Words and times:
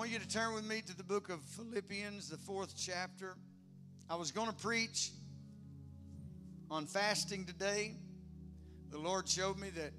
want 0.00 0.10
you 0.10 0.18
to 0.18 0.28
turn 0.28 0.54
with 0.54 0.64
me 0.64 0.80
to 0.80 0.96
the 0.96 1.04
book 1.04 1.28
of 1.28 1.42
Philippians, 1.42 2.30
the 2.30 2.38
fourth 2.38 2.72
chapter. 2.74 3.36
I 4.08 4.16
was 4.16 4.30
going 4.30 4.46
to 4.46 4.54
preach 4.54 5.10
on 6.70 6.86
fasting 6.86 7.44
today. 7.44 7.96
The 8.88 8.96
Lord 8.96 9.28
showed 9.28 9.58
me 9.58 9.68
that, 9.68 9.92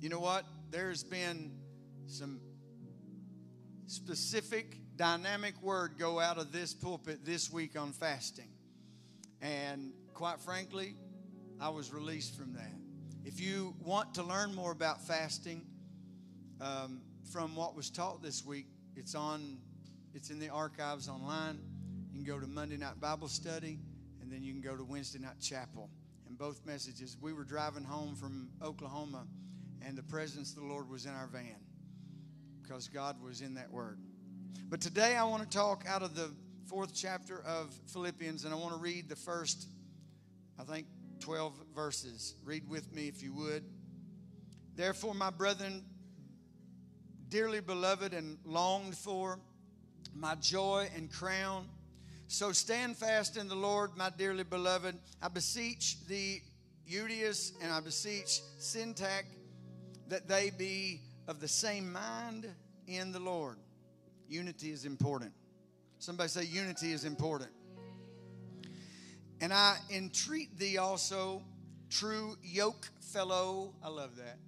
you 0.00 0.08
know 0.08 0.18
what? 0.18 0.44
There's 0.72 1.04
been 1.04 1.52
some 2.08 2.40
specific, 3.86 4.78
dynamic 4.96 5.62
word 5.62 5.92
go 5.96 6.18
out 6.18 6.36
of 6.36 6.50
this 6.50 6.74
pulpit 6.74 7.24
this 7.24 7.52
week 7.52 7.78
on 7.78 7.92
fasting. 7.92 8.50
And 9.40 9.92
quite 10.12 10.40
frankly, 10.40 10.96
I 11.60 11.68
was 11.68 11.92
released 11.92 12.36
from 12.36 12.54
that. 12.54 12.74
If 13.24 13.38
you 13.38 13.76
want 13.78 14.14
to 14.14 14.24
learn 14.24 14.52
more 14.56 14.72
about 14.72 15.06
fasting 15.06 15.64
um, 16.60 17.00
from 17.32 17.54
what 17.54 17.76
was 17.76 17.90
taught 17.90 18.20
this 18.20 18.44
week, 18.44 18.66
it's 18.96 19.14
on. 19.14 19.58
It's 20.14 20.30
in 20.30 20.38
the 20.38 20.48
archives 20.48 21.08
online. 21.08 21.58
You 22.12 22.22
can 22.22 22.24
go 22.24 22.38
to 22.38 22.46
Monday 22.46 22.76
night 22.76 23.00
Bible 23.00 23.28
study, 23.28 23.78
and 24.20 24.30
then 24.30 24.42
you 24.42 24.52
can 24.52 24.60
go 24.60 24.76
to 24.76 24.84
Wednesday 24.84 25.18
night 25.18 25.40
chapel. 25.40 25.90
And 26.26 26.38
both 26.38 26.64
messages. 26.64 27.16
We 27.20 27.32
were 27.32 27.44
driving 27.44 27.84
home 27.84 28.14
from 28.16 28.48
Oklahoma, 28.62 29.26
and 29.84 29.96
the 29.96 30.02
presence 30.02 30.50
of 30.50 30.62
the 30.62 30.68
Lord 30.68 30.88
was 30.88 31.04
in 31.04 31.12
our 31.12 31.26
van 31.26 31.60
because 32.62 32.88
God 32.88 33.22
was 33.22 33.40
in 33.40 33.54
that 33.54 33.70
word. 33.70 33.98
But 34.70 34.80
today 34.80 35.16
I 35.16 35.24
want 35.24 35.42
to 35.42 35.56
talk 35.56 35.84
out 35.86 36.02
of 36.02 36.14
the 36.14 36.30
fourth 36.66 36.94
chapter 36.94 37.42
of 37.42 37.74
Philippians, 37.92 38.44
and 38.44 38.54
I 38.54 38.56
want 38.56 38.72
to 38.72 38.80
read 38.80 39.08
the 39.08 39.16
first, 39.16 39.68
I 40.58 40.64
think, 40.64 40.86
12 41.20 41.52
verses. 41.74 42.34
Read 42.44 42.68
with 42.68 42.92
me 42.92 43.06
if 43.06 43.22
you 43.22 43.34
would. 43.34 43.64
Therefore, 44.74 45.14
my 45.14 45.30
brethren, 45.30 45.84
dearly 47.34 47.58
beloved 47.58 48.14
and 48.14 48.38
longed 48.44 48.96
for, 48.96 49.40
my 50.14 50.36
joy 50.36 50.88
and 50.94 51.10
crown. 51.10 51.66
So 52.28 52.52
stand 52.52 52.96
fast 52.96 53.36
in 53.36 53.48
the 53.48 53.56
Lord, 53.56 53.96
my 53.96 54.08
dearly 54.16 54.44
beloved. 54.44 54.94
I 55.20 55.26
beseech 55.26 56.06
thee, 56.06 56.42
Euodias, 56.88 57.50
and 57.60 57.72
I 57.72 57.80
beseech 57.80 58.40
Syntyche, 58.60 59.24
that 60.06 60.28
they 60.28 60.50
be 60.56 61.00
of 61.26 61.40
the 61.40 61.48
same 61.48 61.92
mind 61.92 62.46
in 62.86 63.10
the 63.10 63.18
Lord. 63.18 63.56
Unity 64.28 64.70
is 64.70 64.84
important. 64.84 65.32
Somebody 65.98 66.28
say, 66.28 66.44
Unity 66.44 66.92
is 66.92 67.04
important. 67.04 67.50
And 69.40 69.52
I 69.52 69.78
entreat 69.90 70.56
thee 70.56 70.78
also, 70.78 71.42
true 71.90 72.36
yoke 72.44 72.88
fellow. 73.00 73.74
I 73.82 73.88
love 73.88 74.14
that. 74.18 74.38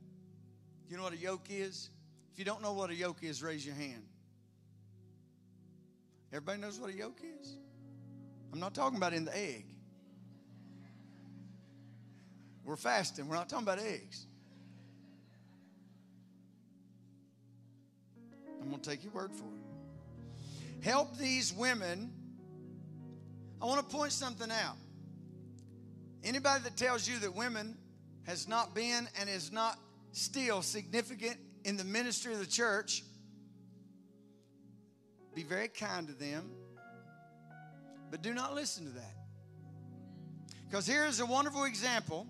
You 0.88 0.96
know 0.96 1.02
what 1.02 1.14
a 1.14 1.18
yoke 1.18 1.48
is? 1.50 1.90
If 2.36 2.40
you 2.40 2.44
don't 2.44 2.60
know 2.60 2.74
what 2.74 2.90
a 2.90 2.94
yoke 2.94 3.22
is, 3.22 3.42
raise 3.42 3.64
your 3.64 3.74
hand. 3.74 4.02
Everybody 6.30 6.60
knows 6.60 6.78
what 6.78 6.90
a 6.90 6.92
yoke 6.92 7.18
is? 7.40 7.56
I'm 8.52 8.60
not 8.60 8.74
talking 8.74 8.98
about 8.98 9.14
in 9.14 9.24
the 9.24 9.34
egg. 9.34 9.64
We're 12.62 12.76
fasting. 12.76 13.26
We're 13.26 13.36
not 13.36 13.48
talking 13.48 13.64
about 13.64 13.78
eggs. 13.78 14.26
I'm 18.60 18.68
going 18.68 18.82
to 18.82 18.90
take 18.90 19.02
your 19.02 19.14
word 19.14 19.32
for 19.32 19.44
it. 19.46 20.84
Help 20.84 21.16
these 21.16 21.54
women. 21.54 22.12
I 23.62 23.64
want 23.64 23.88
to 23.88 23.96
point 23.96 24.12
something 24.12 24.50
out. 24.50 24.76
Anybody 26.22 26.64
that 26.64 26.76
tells 26.76 27.08
you 27.08 27.18
that 27.20 27.34
women 27.34 27.78
has 28.24 28.46
not 28.46 28.74
been 28.74 29.08
and 29.18 29.30
is 29.30 29.50
not 29.50 29.78
still 30.12 30.60
significant 30.60 31.38
in 31.66 31.76
the 31.76 31.84
ministry 31.84 32.32
of 32.32 32.38
the 32.38 32.46
church, 32.46 33.02
be 35.34 35.42
very 35.42 35.66
kind 35.66 36.06
to 36.06 36.14
them, 36.14 36.48
but 38.08 38.22
do 38.22 38.32
not 38.32 38.54
listen 38.54 38.84
to 38.84 38.92
that. 38.92 39.16
Because 40.68 40.86
here 40.86 41.04
is 41.06 41.18
a 41.18 41.26
wonderful 41.26 41.64
example 41.64 42.28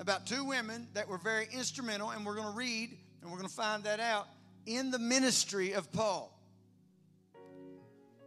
about 0.00 0.26
two 0.26 0.44
women 0.44 0.88
that 0.94 1.06
were 1.06 1.16
very 1.16 1.46
instrumental, 1.52 2.10
and 2.10 2.26
we're 2.26 2.34
going 2.34 2.48
to 2.48 2.58
read 2.58 2.98
and 3.22 3.30
we're 3.30 3.36
going 3.36 3.48
to 3.48 3.54
find 3.54 3.84
that 3.84 4.00
out 4.00 4.26
in 4.66 4.90
the 4.90 4.98
ministry 4.98 5.74
of 5.74 5.92
Paul 5.92 6.36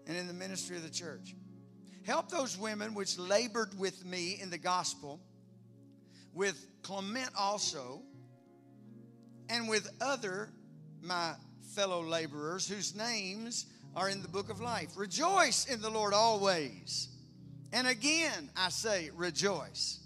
and 0.07 0.15
in 0.15 0.25
the 0.25 0.33
ministry 0.33 0.77
of 0.77 0.83
the 0.83 0.89
church. 0.89 1.35
Help 2.05 2.29
those 2.29 2.57
women 2.57 2.93
which 2.93 3.19
labored 3.19 3.77
with 3.77 4.05
me 4.05 4.39
in 4.41 4.49
the 4.49 4.57
gospel, 4.57 5.19
with 6.33 6.65
Clement 6.81 7.31
also, 7.37 8.03
and 9.49 9.69
with 9.69 9.89
other 10.01 10.49
my 11.01 11.33
fellow 11.73 12.03
laborers 12.03 12.67
whose 12.67 12.95
names 12.95 13.65
are 13.95 14.09
in 14.09 14.21
the 14.21 14.27
book 14.27 14.49
of 14.49 14.59
life. 14.59 14.89
Rejoice 14.95 15.65
in 15.65 15.81
the 15.81 15.89
Lord 15.89 16.13
always. 16.13 17.09
And 17.71 17.87
again, 17.87 18.49
I 18.55 18.69
say, 18.69 19.09
rejoice. 19.15 19.99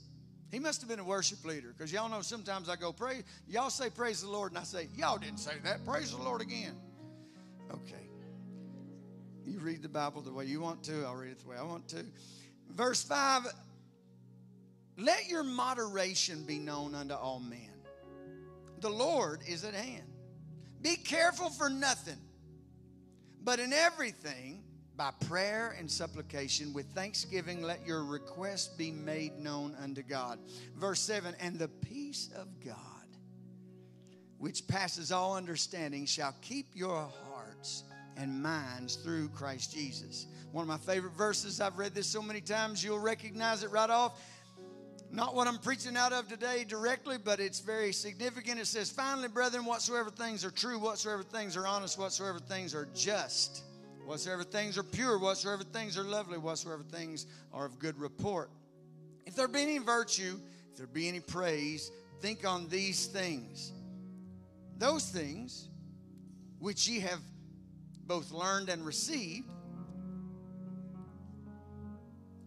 He 0.52 0.60
must 0.60 0.82
have 0.82 0.90
been 0.90 1.00
a 1.00 1.04
worship 1.04 1.46
leader 1.46 1.74
because 1.76 1.94
y'all 1.94 2.10
know 2.10 2.22
sometimes 2.22 2.70
I 2.70 2.76
go, 2.76 2.92
pray. 2.92 3.24
Y'all 3.48 3.70
say, 3.70 3.90
praise 3.90 4.22
the 4.22 4.30
Lord. 4.30 4.52
And 4.52 4.60
I 4.60 4.64
say, 4.64 4.88
y'all 4.96 5.18
didn't 5.18 5.40
say 5.40 5.54
that. 5.64 5.86
Praise 5.86 6.12
the 6.12 6.22
Lord 6.22 6.42
again. 6.42 6.76
Okay. 7.72 8.10
You 9.46 9.60
read 9.60 9.82
the 9.84 9.90
Bible 9.90 10.22
the 10.22 10.34
way 10.34 10.46
you 10.46 10.60
want 10.60 10.84
to. 10.84 11.06
I'll 11.06 11.16
read 11.16 11.32
it 11.32 11.40
the 11.40 11.50
way 11.50 11.58
I 11.58 11.64
want 11.64 11.88
to. 11.90 12.04
Verse 12.72 13.04
5 13.04 13.48
Let 14.98 15.28
your 15.28 15.44
moderation 15.44 16.44
be 16.46 16.58
known 16.58 16.96
unto 16.96 17.14
all 17.14 17.40
men. 17.40 17.70
The 18.82 18.90
Lord 18.90 19.42
is 19.48 19.64
at 19.64 19.74
hand. 19.74 20.08
Be 20.82 20.96
careful 20.96 21.50
for 21.50 21.70
nothing, 21.70 22.20
but 23.44 23.60
in 23.60 23.74
everything, 23.74 24.64
by 25.00 25.12
prayer 25.28 25.78
and 25.80 25.90
supplication 25.90 26.74
with 26.74 26.86
thanksgiving 26.88 27.62
let 27.62 27.88
your 27.88 28.04
requests 28.04 28.68
be 28.68 28.92
made 28.92 29.40
known 29.40 29.74
unto 29.82 30.04
God. 30.04 30.40
Verse 30.76 31.00
7 31.00 31.34
And 31.40 31.58
the 31.58 31.70
peace 31.70 32.30
of 32.36 32.48
God, 32.60 32.76
which 34.38 34.68
passes 34.68 35.14
all 35.14 35.38
understanding, 35.38 36.06
shall 36.06 36.36
keep 36.42 36.68
your 36.76 37.10
hearts 37.30 37.84
and 38.18 38.44
minds 38.44 38.98
through 38.98 39.30
Christ 39.30 39.74
Jesus. 39.74 40.28
One 40.52 40.64
of 40.64 40.68
my 40.68 40.78
favorite 40.78 41.14
verses, 41.14 41.62
I've 41.62 41.78
read 41.78 41.96
this 41.96 42.08
so 42.08 42.22
many 42.22 42.42
times, 42.42 42.84
you'll 42.84 43.00
recognize 43.00 43.64
it 43.64 43.72
right 43.72 43.90
off. 43.90 44.22
Not 45.12 45.36
what 45.36 45.48
I'm 45.48 45.58
preaching 45.58 45.98
out 45.98 46.14
of 46.14 46.28
today 46.28 46.64
directly, 46.64 47.18
but 47.18 47.40
it's 47.40 47.60
very 47.60 47.92
significant. 47.92 48.60
It 48.60 48.68
says, 48.68 48.92
Finally, 48.92 49.30
brethren, 49.30 49.66
whatsoever 49.66 50.12
things 50.12 50.46
are 50.46 50.52
true, 50.52 50.78
whatsoever 50.78 51.24
things 51.24 51.58
are 51.58 51.66
honest, 51.66 51.98
whatsoever 51.98 52.40
things 52.40 52.76
are 52.76 52.88
just 52.94 53.64
whatsoever 54.10 54.44
things 54.44 54.76
are 54.76 54.82
pure, 54.82 55.20
whatsoever 55.20 55.64
things 55.64 55.96
are 55.96 56.04
lovely, 56.04 56.40
whatsoever 56.40 56.82
things 56.82 57.28
are 57.54 57.64
of 57.66 57.78
good 57.78 57.96
report. 58.00 58.50
If 59.28 59.36
there 59.36 59.48
be 59.48 59.62
any 59.62 59.78
virtue, 59.78 60.40
if 60.72 60.78
there 60.78 60.88
be 60.88 61.08
any 61.08 61.20
praise, 61.20 61.92
think 62.20 62.44
on 62.44 62.68
these 62.70 63.06
things. 63.06 63.72
Those 64.80 65.08
things 65.08 65.70
which 66.58 66.88
ye 66.88 67.02
have 67.02 67.20
both 68.08 68.32
learned 68.32 68.70
and 68.70 68.84
received, 68.84 69.52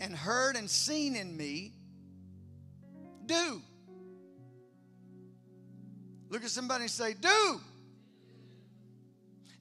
and 0.01 0.17
heard 0.17 0.56
and 0.56 0.69
seen 0.69 1.15
in 1.15 1.37
me, 1.37 1.75
do. 3.27 3.62
Look 6.28 6.44
at 6.44 6.50
somebody 6.50 6.83
and 6.83 6.91
say, 6.91 7.15
Do. 7.15 7.60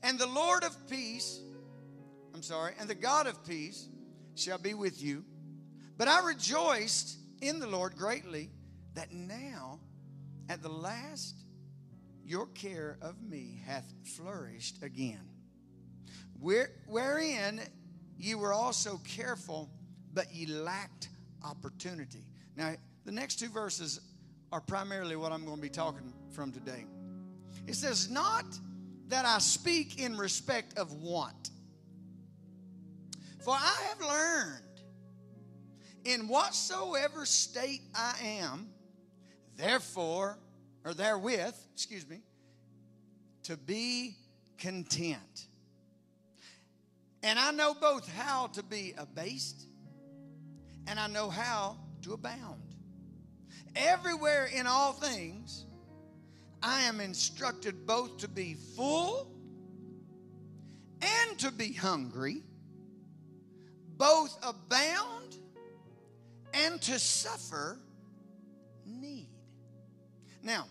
And 0.04 0.18
the 0.18 0.28
Lord 0.28 0.64
of 0.64 0.90
peace 0.90 1.42
I'm 2.42 2.46
sorry, 2.46 2.74
and 2.80 2.90
the 2.90 2.96
God 2.96 3.28
of 3.28 3.46
peace 3.46 3.88
shall 4.34 4.58
be 4.58 4.74
with 4.74 5.00
you. 5.00 5.24
But 5.96 6.08
I 6.08 6.26
rejoiced 6.26 7.18
in 7.40 7.60
the 7.60 7.68
Lord 7.68 7.96
greatly 7.96 8.50
that 8.96 9.12
now, 9.12 9.80
at 10.50 10.64
the 10.64 10.70
last, 10.70 11.36
your 12.26 12.48
care 12.48 12.98
of 13.00 13.22
me 13.22 13.62
hath 13.66 13.94
flourished 14.16 14.82
again. 14.82 15.22
Where, 16.40 16.72
wherein 16.88 17.62
ye 18.18 18.34
were 18.34 18.54
also 18.54 19.00
careful, 19.06 19.70
but 20.12 20.34
ye 20.34 20.48
lacked 20.48 21.10
opportunity. 21.44 22.26
Now, 22.56 22.74
the 23.06 23.12
next 23.12 23.40
two 23.40 23.50
verses 23.50 24.00
are 24.52 24.62
primarily 24.62 25.16
what 25.16 25.32
I'm 25.32 25.46
going 25.46 25.58
to 25.58 25.62
be 25.62 25.70
talking 25.70 26.14
from 26.32 26.52
today. 26.52 26.86
It 27.68 27.76
says, 27.76 28.10
Not 28.10 28.46
that 29.08 29.26
I 29.26 29.40
speak 29.40 30.00
in 30.00 30.18
respect 30.18 30.78
of 30.78 30.94
want 30.94 31.52
for 33.42 33.56
I 33.56 33.76
have 33.90 34.02
learned 34.02 34.62
in 36.06 36.28
whatsoever 36.28 37.26
state 37.26 37.82
I 37.96 38.14
am, 38.24 38.70
therefore, 39.58 40.38
or 40.86 40.94
therewith, 40.94 41.56
excuse 41.74 42.08
me, 42.08 42.22
to 43.44 43.58
be 43.58 44.16
content. 44.58 45.48
And 47.24 47.38
I 47.40 47.52
know 47.52 47.74
both 47.74 48.08
how 48.16 48.48
to 48.48 48.64
be 48.64 48.94
abased 48.98 49.66
and 50.88 51.00
I 51.00 51.08
know 51.08 51.30
how 51.30 51.78
to 52.04 52.14
abound. 52.14 52.71
Everywhere 53.76 54.50
in 54.54 54.68
all 54.68 54.94
things, 54.94 55.66
I 56.62 56.82
am 56.82 57.00
instructed 57.00 57.88
both 57.88 58.18
to 58.18 58.28
be 58.28 58.56
full 58.76 59.32
and 61.02 61.40
to 61.40 61.52
be 61.52 61.74
hungry, 61.74 62.44
both 63.98 64.38
abound 64.44 65.38
and 66.54 66.82
to 66.82 67.00
suffer 67.00 67.80
need. 68.86 69.30
Now, 70.44 70.66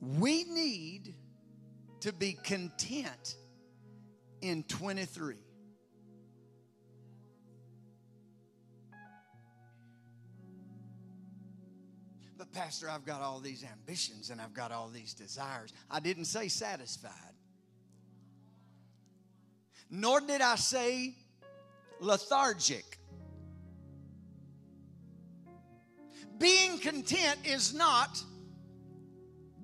we 0.00 0.44
need 0.44 1.14
to 2.00 2.12
be 2.12 2.34
content 2.44 3.36
in 4.40 4.62
23. 4.64 5.36
Pastor, 12.56 12.88
I've 12.88 13.04
got 13.04 13.20
all 13.20 13.38
these 13.38 13.62
ambitions 13.70 14.30
and 14.30 14.40
I've 14.40 14.54
got 14.54 14.72
all 14.72 14.88
these 14.88 15.12
desires. 15.12 15.74
I 15.90 16.00
didn't 16.00 16.24
say 16.24 16.48
satisfied, 16.48 17.12
nor 19.90 20.22
did 20.22 20.40
I 20.40 20.56
say 20.56 21.14
lethargic. 22.00 22.98
Being 26.38 26.78
content 26.78 27.40
is 27.44 27.74
not 27.74 28.22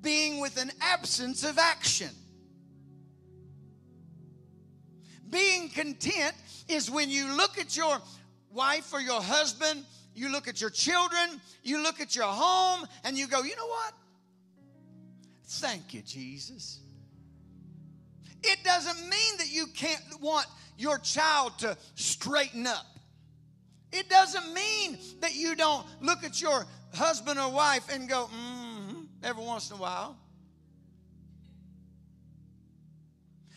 being 0.02 0.38
with 0.38 0.60
an 0.60 0.70
absence 0.82 1.44
of 1.44 1.56
action. 1.58 2.10
Being 5.30 5.70
content 5.70 6.34
is 6.68 6.90
when 6.90 7.08
you 7.08 7.34
look 7.38 7.56
at 7.56 7.74
your 7.74 7.96
wife 8.50 8.92
or 8.92 9.00
your 9.00 9.22
husband 9.22 9.82
you 10.14 10.30
look 10.30 10.48
at 10.48 10.60
your 10.60 10.70
children, 10.70 11.40
you 11.62 11.82
look 11.82 12.00
at 12.00 12.14
your 12.14 12.26
home, 12.26 12.86
and 13.04 13.16
you 13.16 13.26
go, 13.26 13.42
you 13.42 13.56
know 13.56 13.66
what? 13.66 13.94
Thank 15.44 15.94
you, 15.94 16.02
Jesus. 16.02 16.80
It 18.42 18.64
doesn't 18.64 19.08
mean 19.08 19.36
that 19.38 19.50
you 19.50 19.66
can't 19.74 20.02
want 20.20 20.46
your 20.76 20.98
child 20.98 21.58
to 21.60 21.76
straighten 21.94 22.66
up. 22.66 22.86
It 23.92 24.08
doesn't 24.08 24.52
mean 24.54 24.98
that 25.20 25.34
you 25.34 25.54
don't 25.54 25.86
look 26.00 26.24
at 26.24 26.40
your 26.40 26.66
husband 26.94 27.38
or 27.38 27.52
wife 27.52 27.92
and 27.92 28.08
go, 28.08 28.28
mm-hmm, 28.34 29.02
every 29.22 29.44
once 29.44 29.70
in 29.70 29.76
a 29.76 29.80
while. 29.80 30.16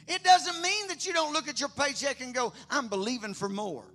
It 0.07 0.23
doesn't 0.23 0.61
mean 0.61 0.87
that 0.89 1.07
you 1.07 1.13
don't 1.13 1.33
look 1.33 1.47
at 1.47 1.59
your 1.59 1.69
paycheck 1.69 2.21
and 2.21 2.33
go, 2.33 2.53
I'm 2.69 2.89
believing 2.89 3.33
for 3.33 3.49
more. 3.49 3.85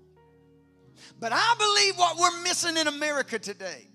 But 1.18 1.32
I 1.32 1.54
believe 1.58 1.96
what 1.96 2.18
we're 2.18 2.42
missing 2.42 2.76
in 2.76 2.86
America 2.86 3.38
today. 3.38 3.86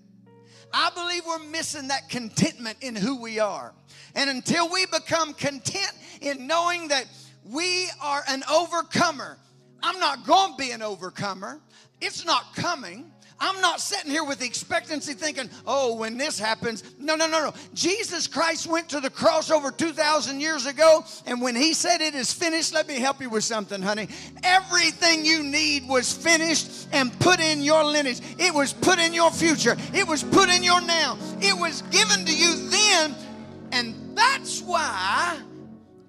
I 0.72 0.90
believe 0.90 1.22
we're 1.26 1.50
missing 1.50 1.88
that 1.88 2.08
contentment 2.08 2.78
in 2.80 2.94
who 2.96 3.20
we 3.20 3.38
are. 3.38 3.74
And 4.14 4.28
until 4.28 4.70
we 4.70 4.86
become 4.86 5.34
content 5.34 5.92
in 6.20 6.46
knowing 6.46 6.88
that 6.88 7.06
we 7.44 7.88
are 8.00 8.22
an 8.28 8.42
overcomer, 8.50 9.38
I'm 9.82 9.98
not 10.00 10.26
going 10.26 10.52
to 10.52 10.56
be 10.58 10.72
an 10.72 10.82
overcomer. 10.82 11.60
It's 12.00 12.24
not 12.24 12.54
coming. 12.56 13.12
I'm 13.38 13.60
not 13.60 13.80
sitting 13.80 14.10
here 14.10 14.24
with 14.24 14.42
expectancy 14.42 15.12
thinking, 15.12 15.50
oh, 15.66 15.96
when 15.96 16.16
this 16.16 16.38
happens. 16.38 16.82
No, 16.98 17.16
no, 17.16 17.26
no, 17.26 17.40
no. 17.40 17.54
Jesus 17.74 18.26
Christ 18.26 18.66
went 18.66 18.88
to 18.90 19.00
the 19.00 19.10
cross 19.10 19.50
over 19.50 19.70
2,000 19.70 20.40
years 20.40 20.66
ago, 20.66 21.04
and 21.26 21.42
when 21.42 21.54
he 21.54 21.74
said 21.74 22.00
it 22.00 22.14
is 22.14 22.32
finished, 22.32 22.72
let 22.72 22.88
me 22.88 22.98
help 22.98 23.20
you 23.20 23.28
with 23.28 23.44
something, 23.44 23.82
honey. 23.82 24.08
Everything 24.42 25.24
you 25.24 25.42
need 25.42 25.86
was 25.86 26.12
finished 26.12 26.88
and 26.92 27.16
put 27.20 27.40
in 27.40 27.62
your 27.62 27.84
lineage. 27.84 28.20
It 28.38 28.54
was 28.54 28.72
put 28.72 28.98
in 28.98 29.12
your 29.12 29.30
future. 29.30 29.76
It 29.92 30.06
was 30.06 30.22
put 30.22 30.48
in 30.48 30.62
your 30.62 30.80
now. 30.80 31.18
It 31.40 31.58
was 31.58 31.82
given 31.82 32.24
to 32.24 32.34
you 32.34 32.68
then, 32.70 33.14
and 33.72 34.16
that's 34.16 34.62
why 34.62 35.38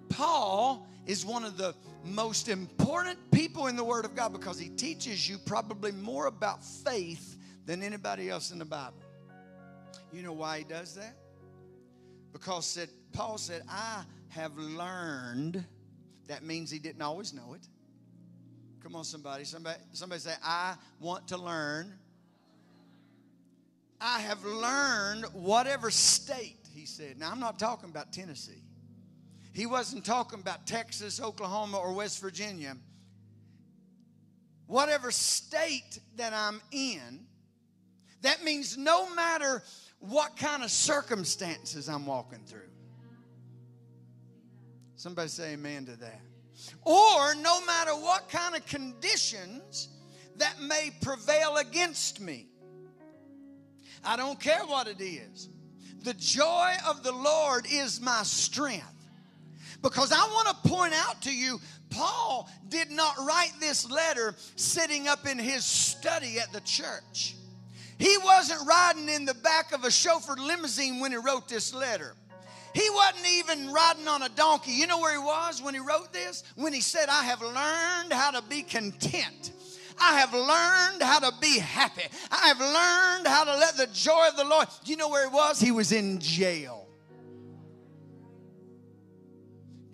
Paul 0.10 0.88
is 1.06 1.26
one 1.26 1.44
of 1.44 1.58
the 1.58 1.76
most 2.08 2.50
important 2.50 3.20
people 3.32 3.68
in 3.68 3.76
the 3.76 3.84
Word 3.84 4.06
of 4.06 4.16
God 4.16 4.34
because 4.34 4.60
he 4.60 4.70
teaches 4.70 5.30
you 5.30 5.38
probably 5.38 5.92
more 5.92 6.28
about 6.28 6.64
faith 6.64 7.38
than 7.66 7.84
anybody 7.84 8.30
else 8.30 8.52
in 8.52 8.60
the 8.60 8.66
Bible. 8.66 8.98
You 10.12 10.22
know 10.22 10.34
why 10.34 10.60
he 10.60 10.64
does 10.64 10.96
that? 10.96 11.16
Because 12.34 12.66
said, 12.66 12.90
Paul 13.14 13.38
said, 13.38 13.64
I 13.70 14.04
have 14.30 14.58
learned. 14.58 15.64
That 16.28 16.44
means 16.44 16.72
he 16.72 16.80
didn't 16.80 17.02
always 17.02 17.34
know 17.34 17.54
it. 17.54 17.68
Come 18.82 18.96
on, 18.96 19.04
somebody. 19.04 19.44
Somebody, 19.44 19.80
somebody 19.92 20.22
say, 20.22 20.34
I 20.44 20.76
want 21.00 21.28
to 21.30 21.38
learn. 21.38 21.94
I 24.00 24.20
have 24.20 24.44
learned 24.46 25.26
whatever 25.34 25.90
state, 25.90 26.68
he 26.74 26.86
said. 26.86 27.20
Now, 27.20 27.32
I'm 27.32 27.40
not 27.40 27.58
talking 27.58 27.90
about 27.90 28.14
Tennessee. 28.14 28.64
He 29.58 29.66
wasn't 29.66 30.06
talking 30.06 30.40
about 30.40 30.68
Texas, 30.68 31.20
Oklahoma, 31.20 31.80
or 31.80 31.92
West 31.92 32.22
Virginia. 32.22 32.78
Whatever 34.68 35.10
state 35.10 35.98
that 36.16 36.32
I'm 36.32 36.62
in, 36.72 37.26
that 38.22 38.44
means 38.44 38.78
no 38.78 39.12
matter 39.16 39.64
what 39.98 40.38
kind 40.38 40.64
of 40.64 40.70
circumstances 40.70 41.90
I'm 41.90 42.06
walking 42.06 42.44
through. 42.46 42.70
Somebody 44.96 45.30
say 45.30 45.54
amen 45.54 45.86
to 45.88 45.96
that. 45.96 46.22
Or 46.84 47.34
no 47.34 47.66
matter 47.66 47.94
what 47.94 48.30
kind 48.30 48.56
of 48.56 48.64
conditions 48.68 49.90
that 50.36 50.62
may 50.62 50.92
prevail 51.02 51.58
against 51.58 52.22
me. 52.22 52.46
I 54.06 54.18
don't 54.18 54.40
care 54.40 54.68
what 54.68 54.88
it 54.88 55.02
is. 55.02 55.50
The 56.04 56.14
joy 56.14 56.74
of 56.88 57.02
the 57.02 57.12
Lord 57.12 57.66
is 57.68 58.00
my 58.00 58.22
strength. 58.22 58.97
Because 59.82 60.12
I 60.12 60.24
want 60.34 60.48
to 60.48 60.70
point 60.70 60.94
out 60.94 61.22
to 61.24 61.34
you, 61.34 61.60
Paul 61.90 62.50
did 62.70 62.92
not 62.92 63.16
write 63.20 63.54
this 63.60 63.90
letter 63.90 64.36
sitting 64.56 65.08
up 65.08 65.28
in 65.28 65.38
his 65.38 65.64
study 65.66 66.40
at 66.40 66.52
the 66.52 66.62
church. 66.62 67.36
He 68.00 68.18
wasn't 68.24 68.68
riding 68.68 69.10
in 69.10 69.26
the 69.26 69.34
back 69.34 69.72
of 69.72 69.84
a 69.84 69.88
chauffeured 69.88 70.40
limousine 70.40 71.00
when 71.00 71.12
he 71.12 71.18
wrote 71.18 71.48
this 71.48 71.74
letter. 71.74 72.14
He 72.74 72.88
wasn't 72.92 73.28
even 73.28 73.72
riding 73.72 74.08
on 74.08 74.22
a 74.22 74.30
donkey. 74.30 74.72
You 74.72 74.86
know 74.86 75.00
where 75.00 75.14
he 75.14 75.18
was 75.18 75.64
when 75.64 75.74
he 75.74 75.80
wrote 75.80 76.14
this? 76.14 76.44
When 76.56 76.74
he 76.74 76.82
said, 76.82 77.10
I 77.10 77.24
have 77.24 77.42
learned 77.42 78.14
how 78.14 78.32
to 78.32 78.42
be 78.44 78.62
content. 78.62 79.52
I 80.00 80.20
have 80.20 80.34
learned 80.34 81.02
how 81.02 81.20
to 81.20 81.34
be 81.42 81.58
happy. 81.58 82.04
I 82.30 82.48
have 82.48 82.60
learned 82.60 83.28
how 83.28 83.46
to 83.46 83.56
let 83.58 83.78
the 83.78 83.88
joy 83.88 84.28
of 84.30 84.38
the 84.38 84.44
Lord. 84.44 84.68
Do 84.84 84.92
You 84.92 84.98
know 84.98 85.10
where 85.10 85.28
he 85.28 85.34
was? 85.34 85.60
He 85.60 85.72
was 85.72 85.92
in 85.92 86.20
jail. 86.20 86.87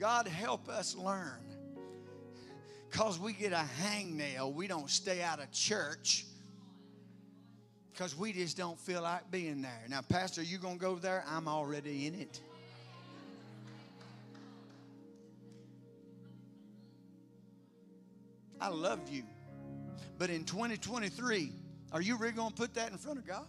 God 0.03 0.27
help 0.27 0.67
us 0.67 0.97
learn. 0.97 1.39
Because 2.91 3.17
we 3.17 3.31
get 3.31 3.53
a 3.53 3.65
hangnail, 3.81 4.53
we 4.53 4.67
don't 4.67 4.89
stay 4.89 5.21
out 5.21 5.39
of 5.39 5.49
church 5.53 6.25
because 7.89 8.13
we 8.13 8.33
just 8.33 8.57
don't 8.57 8.77
feel 8.77 9.01
like 9.01 9.31
being 9.31 9.61
there. 9.61 9.85
Now, 9.87 10.01
Pastor, 10.01 10.43
you 10.43 10.57
going 10.57 10.77
to 10.77 10.81
go 10.81 10.95
there? 10.95 11.23
I'm 11.25 11.47
already 11.47 12.05
in 12.05 12.15
it. 12.15 12.41
I 18.59 18.67
love 18.67 18.99
you. 19.09 19.23
But 20.17 20.29
in 20.29 20.43
2023, 20.43 21.53
are 21.93 22.01
you 22.01 22.17
really 22.17 22.33
going 22.33 22.49
to 22.49 22.55
put 22.55 22.73
that 22.73 22.91
in 22.91 22.97
front 22.97 23.19
of 23.19 23.25
God? 23.25 23.47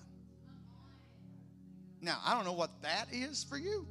Now, 2.00 2.20
I 2.24 2.32
don't 2.36 2.44
know 2.44 2.52
what 2.52 2.80
that 2.82 3.08
is 3.10 3.42
for 3.42 3.58
you. 3.58 3.88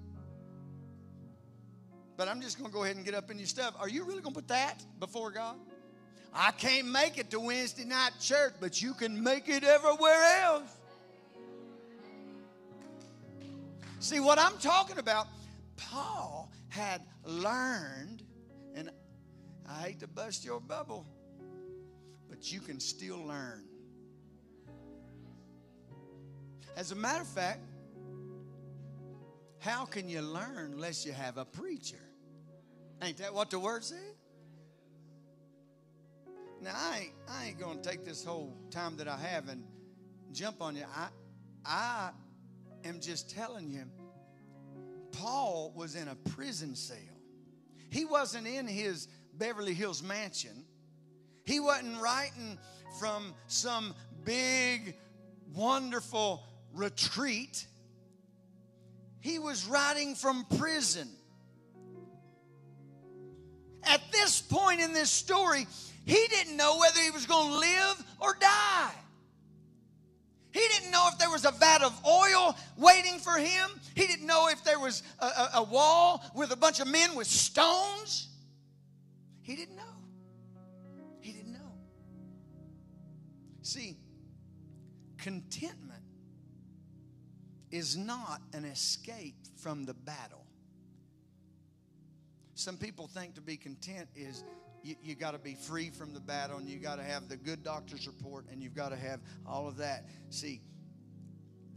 But 2.16 2.28
I'm 2.28 2.42
just 2.42 2.60
going 2.60 2.70
to 2.70 2.74
go 2.74 2.84
ahead 2.84 2.96
and 2.96 3.04
get 3.04 3.16
up 3.16 3.32
in 3.32 3.38
your 3.38 3.48
stuff. 3.48 3.74
Are 3.80 3.90
you 3.90 4.04
really 4.04 4.22
going 4.22 4.34
to 4.34 4.42
put 4.42 4.48
that 4.50 4.84
before 5.00 5.32
God? 5.32 5.56
I 6.34 6.52
can't 6.52 6.88
make 6.88 7.18
it 7.18 7.30
to 7.32 7.40
Wednesday 7.40 7.86
night 7.86 8.12
church, 8.20 8.54
but 8.60 8.82
you 8.82 8.94
can 8.94 9.22
make 9.22 9.50
it 9.50 9.64
everywhere 9.64 10.42
else. 10.42 10.78
See, 14.00 14.20
what 14.20 14.38
I'm 14.38 14.58
talking 14.58 14.98
about, 14.98 15.28
Paul 15.78 16.52
had 16.70 17.02
learned, 17.24 18.24
and 18.76 18.90
I 19.70 19.82
hate 19.82 20.00
to 20.02 20.08
bust 20.08 20.44
your 20.44 20.60
bubble, 20.60 21.06
but 22.30 22.52
you 22.52 22.60
can 22.60 22.80
still 22.80 23.24
learn. 23.24 23.64
As 26.76 26.92
a 26.92 26.96
matter 26.96 27.22
of 27.22 27.28
fact, 27.28 27.62
how 29.64 29.86
can 29.86 30.10
you 30.10 30.22
learn 30.22 30.74
unless 30.74 31.06
you 31.06 31.14
have 31.14 31.38
a 31.38 31.46
preacher? 31.46 32.02
Ain't 33.02 33.18
that 33.18 33.34
what 33.34 33.50
the 33.50 33.60
word 33.60 33.84
said? 33.84 33.98
Now 36.62 36.74
I 36.76 37.00
ain't, 37.00 37.14
I 37.30 37.46
ain't 37.48 37.60
gonna 37.60 37.82
take 37.82 38.04
this 38.04 38.26
whole 38.26 38.54
time 38.72 38.98
that 38.98 39.08
I 39.08 39.18
have 39.18 39.48
and 39.48 39.64
jump 40.34 40.62
on 40.62 40.76
you. 40.76 40.84
I 40.94 41.08
I 41.66 42.10
am 42.84 43.00
just 43.00 43.30
telling 43.30 43.70
you, 43.70 43.84
Paul 45.14 45.74
was 45.76 45.96
in 45.96 46.10
a 46.10 46.16
prison 46.16 46.76
cell. 46.76 46.98
He 47.90 48.04
wasn't 48.04 48.48
in 48.48 48.68
his 48.68 49.08
Beverly 49.34 49.74
Hills 49.74 50.04
mansion. 50.04 50.66
He 51.46 51.60
wasn't 51.60 52.02
writing 52.02 52.58
from 53.00 53.34
some 53.48 53.94
big, 54.26 54.96
wonderful 55.54 56.44
retreat. 56.74 57.68
He 59.24 59.40
was 59.40 59.66
writing 59.66 60.16
from 60.16 60.46
prison. 60.58 61.08
at 63.86 64.02
this 64.12 64.42
point 64.42 64.82
in 64.82 64.92
this 64.92 65.10
story, 65.10 65.66
he 66.06 66.28
didn't 66.28 66.58
know 66.58 66.78
whether 66.78 67.00
he 67.00 67.10
was 67.10 67.26
going 67.26 67.52
to 67.54 67.58
live 67.58 68.04
or 68.20 68.36
die. 68.40 68.92
He 70.52 70.60
didn't 70.60 70.92
know 70.92 71.08
if 71.12 71.18
there 71.20 71.30
was 71.30 71.46
a 71.46 71.52
vat 71.52 71.84
of 71.84 71.98
oil 72.06 72.58
waiting 72.78 73.18
for 73.18 73.38
him. 73.38 73.70
He 73.96 74.08
didn't 74.08 74.28
know 74.28 74.50
if 74.50 74.62
there 74.66 74.80
was 74.80 75.04
a, 75.20 75.26
a, 75.26 75.50
a 75.56 75.64
wall 75.64 76.22
with 76.36 76.52
a 76.52 76.58
bunch 76.58 76.82
of 76.82 76.88
men 76.88 77.16
with 77.16 77.28
stones. 77.28 78.28
He 79.42 79.56
didn't 79.56 79.78
know. 79.78 79.84
He 81.22 81.32
didn't 81.32 81.54
know. 81.54 81.72
See, 83.62 83.96
contentment 85.18 85.93
is 87.74 87.98
not 87.98 88.40
an 88.54 88.66
escape 88.66 89.36
from 89.58 89.84
the 89.84 89.96
battle. 89.96 90.46
Some 92.54 92.78
people 92.78 93.08
think 93.08 93.34
to 93.34 93.42
be 93.42 93.58
content 93.58 94.10
is 94.16 94.44
you, 94.84 94.96
you 95.02 95.16
got 95.16 95.32
to 95.32 95.40
be 95.40 95.56
free 95.56 95.90
from 95.90 96.14
the 96.14 96.20
battle 96.20 96.60
and 96.60 96.70
you 96.70 96.78
got 96.78 96.98
to 96.98 97.04
have 97.04 97.30
the 97.30 97.36
good 97.36 97.64
doctor's 97.64 98.06
report 98.06 98.46
and 98.52 98.62
you've 98.62 98.76
got 98.76 98.90
to 98.90 98.96
have 98.96 99.22
all 99.48 99.68
of 99.68 99.78
that. 99.78 100.06
See, 100.30 100.62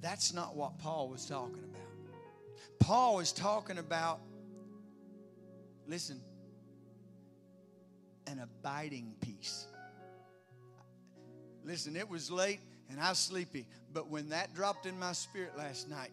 that's 0.03 0.35
not 0.35 0.55
what 0.55 0.79
Paul 0.79 1.09
was 1.09 1.25
talking 1.25 1.65
about. 1.65 1.81
Paul 2.79 3.21
is 3.21 3.33
talking 3.33 3.79
about, 3.79 4.21
listen, 5.89 6.21
an 8.27 8.41
abiding 8.41 9.15
peace. 9.23 9.67
Listen, 11.65 11.97
it 11.97 12.07
was 12.07 12.31
late 12.31 12.61
and 12.91 13.01
I 13.01 13.11
was 13.11 13.19
sleepy, 13.19 13.67
but 13.93 14.09
when 14.09 14.29
that 14.31 14.55
dropped 14.55 14.87
in 14.87 14.99
my 14.99 15.13
spirit 15.13 15.57
last 15.57 15.89
night, 15.89 16.13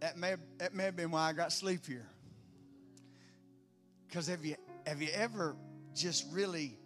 that 0.00 0.16
may, 0.16 0.34
that 0.58 0.74
may 0.74 0.84
have 0.84 0.96
been 0.96 1.10
why 1.10 1.28
I 1.28 1.32
got 1.32 1.52
sleepier. 1.52 2.06
Because 4.08 4.26
have 4.26 4.44
you 4.44 4.56
have 4.86 5.00
you 5.00 5.08
ever 5.14 5.54
just 5.94 6.26
really, 6.32 6.76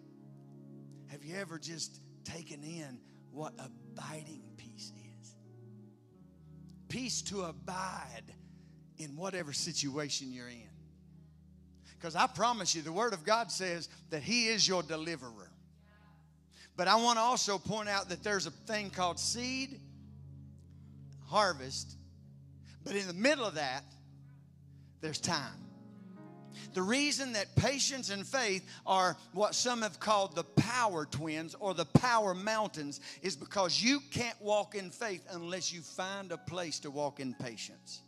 have 1.06 1.24
you 1.24 1.36
ever 1.36 1.58
just 1.58 2.00
taken 2.24 2.62
in 2.62 2.98
what 3.30 3.54
abiding 3.58 4.42
peace 4.56 4.92
is? 5.20 5.34
Peace 6.88 7.22
to 7.22 7.42
abide 7.42 8.34
in 8.98 9.16
whatever 9.16 9.52
situation 9.52 10.32
you're 10.32 10.48
in. 10.48 10.68
Because 11.98 12.16
I 12.16 12.26
promise 12.26 12.74
you, 12.74 12.82
the 12.82 12.92
Word 12.92 13.14
of 13.14 13.24
God 13.24 13.50
says 13.50 13.88
that 14.10 14.22
He 14.22 14.48
is 14.48 14.68
your 14.68 14.82
deliverer. 14.82 15.50
But 16.76 16.88
I 16.88 16.96
want 16.96 17.18
to 17.18 17.22
also 17.22 17.58
point 17.58 17.88
out 17.88 18.08
that 18.08 18.22
there's 18.22 18.46
a 18.46 18.50
thing 18.50 18.90
called 18.90 19.18
seed, 19.18 19.80
harvest, 21.26 21.96
but 22.84 22.96
in 22.96 23.06
the 23.06 23.14
middle 23.14 23.44
of 23.44 23.54
that, 23.54 23.84
there's 25.00 25.20
time. 25.20 25.64
The 26.72 26.82
reason 26.82 27.32
that 27.34 27.54
patience 27.56 28.10
and 28.10 28.26
faith 28.26 28.68
are 28.84 29.16
what 29.32 29.54
some 29.54 29.82
have 29.82 30.00
called 30.00 30.34
the 30.34 30.44
power 30.44 31.04
twins 31.04 31.54
or 31.58 31.74
the 31.74 31.84
power 31.84 32.34
mountains 32.34 33.00
is 33.22 33.36
because 33.36 33.80
you 33.80 34.00
can't 34.10 34.40
walk 34.40 34.74
in 34.74 34.90
faith 34.90 35.24
unless 35.30 35.72
you 35.72 35.82
find 35.82 36.32
a 36.32 36.36
place 36.36 36.80
to 36.80 36.90
walk 36.90 37.20
in 37.20 37.34
patience. 37.34 38.02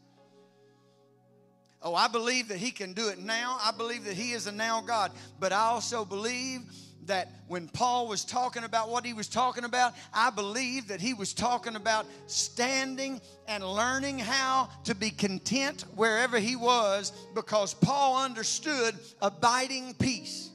Oh, 1.82 1.94
I 1.94 2.08
believe 2.08 2.48
that 2.48 2.58
He 2.58 2.72
can 2.72 2.92
do 2.92 3.08
it 3.08 3.18
now. 3.18 3.58
I 3.60 3.70
believe 3.70 4.04
that 4.04 4.14
He 4.14 4.32
is 4.32 4.46
a 4.46 4.52
now 4.52 4.80
God. 4.80 5.12
But 5.38 5.52
I 5.52 5.66
also 5.66 6.04
believe 6.04 6.62
that 7.06 7.30
when 7.48 7.68
Paul 7.68 8.08
was 8.08 8.24
talking 8.24 8.64
about 8.64 8.88
what 8.88 9.04
he 9.04 9.12
was 9.12 9.28
talking 9.28 9.64
about, 9.64 9.94
I 10.12 10.30
believe 10.30 10.88
that 10.88 11.00
he 11.00 11.14
was 11.14 11.32
talking 11.32 11.76
about 11.76 12.06
standing 12.26 13.20
and 13.48 13.64
learning 13.64 14.18
how 14.18 14.68
to 14.84 14.94
be 14.94 15.10
content 15.10 15.84
wherever 15.94 16.38
he 16.38 16.56
was 16.56 17.12
because 17.34 17.74
Paul 17.74 18.22
understood 18.22 18.94
abiding 19.20 19.94
peace. 19.94 20.50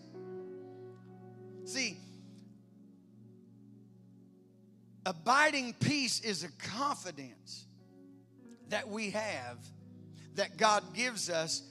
See, 1.65 1.97
abiding 5.05 5.73
peace 5.79 6.19
is 6.21 6.43
a 6.43 6.51
confidence 6.67 7.65
that 8.69 8.87
we 8.87 9.11
have 9.11 9.57
that 10.35 10.57
God 10.57 10.93
gives 10.93 11.29
us 11.29 11.63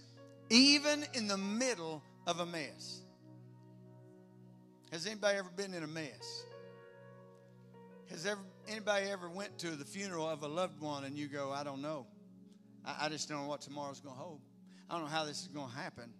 even 0.50 1.04
in 1.14 1.28
the 1.28 1.38
middle 1.38 2.02
of 2.26 2.40
a 2.40 2.46
mess. 2.46 2.99
Has 4.92 5.06
anybody 5.06 5.38
ever 5.38 5.50
been 5.56 5.72
in 5.72 5.84
a 5.84 5.86
mess? 5.86 6.44
Has 8.10 8.26
ever, 8.26 8.40
anybody 8.68 9.06
ever 9.08 9.30
went 9.30 9.56
to 9.58 9.70
the 9.70 9.84
funeral 9.84 10.28
of 10.28 10.42
a 10.42 10.48
loved 10.48 10.80
one 10.80 11.04
and 11.04 11.16
you 11.16 11.28
go, 11.28 11.52
I 11.52 11.62
don't 11.62 11.80
know. 11.80 12.06
I, 12.84 13.06
I 13.06 13.08
just 13.08 13.28
don't 13.28 13.42
know 13.42 13.48
what 13.48 13.60
tomorrow's 13.60 14.00
going 14.00 14.16
to 14.16 14.20
hold. 14.20 14.40
I 14.88 14.94
don't 14.94 15.04
know 15.04 15.10
how 15.10 15.24
this 15.24 15.42
is 15.42 15.48
going 15.48 15.70
to 15.70 15.76
happen. 15.76 16.12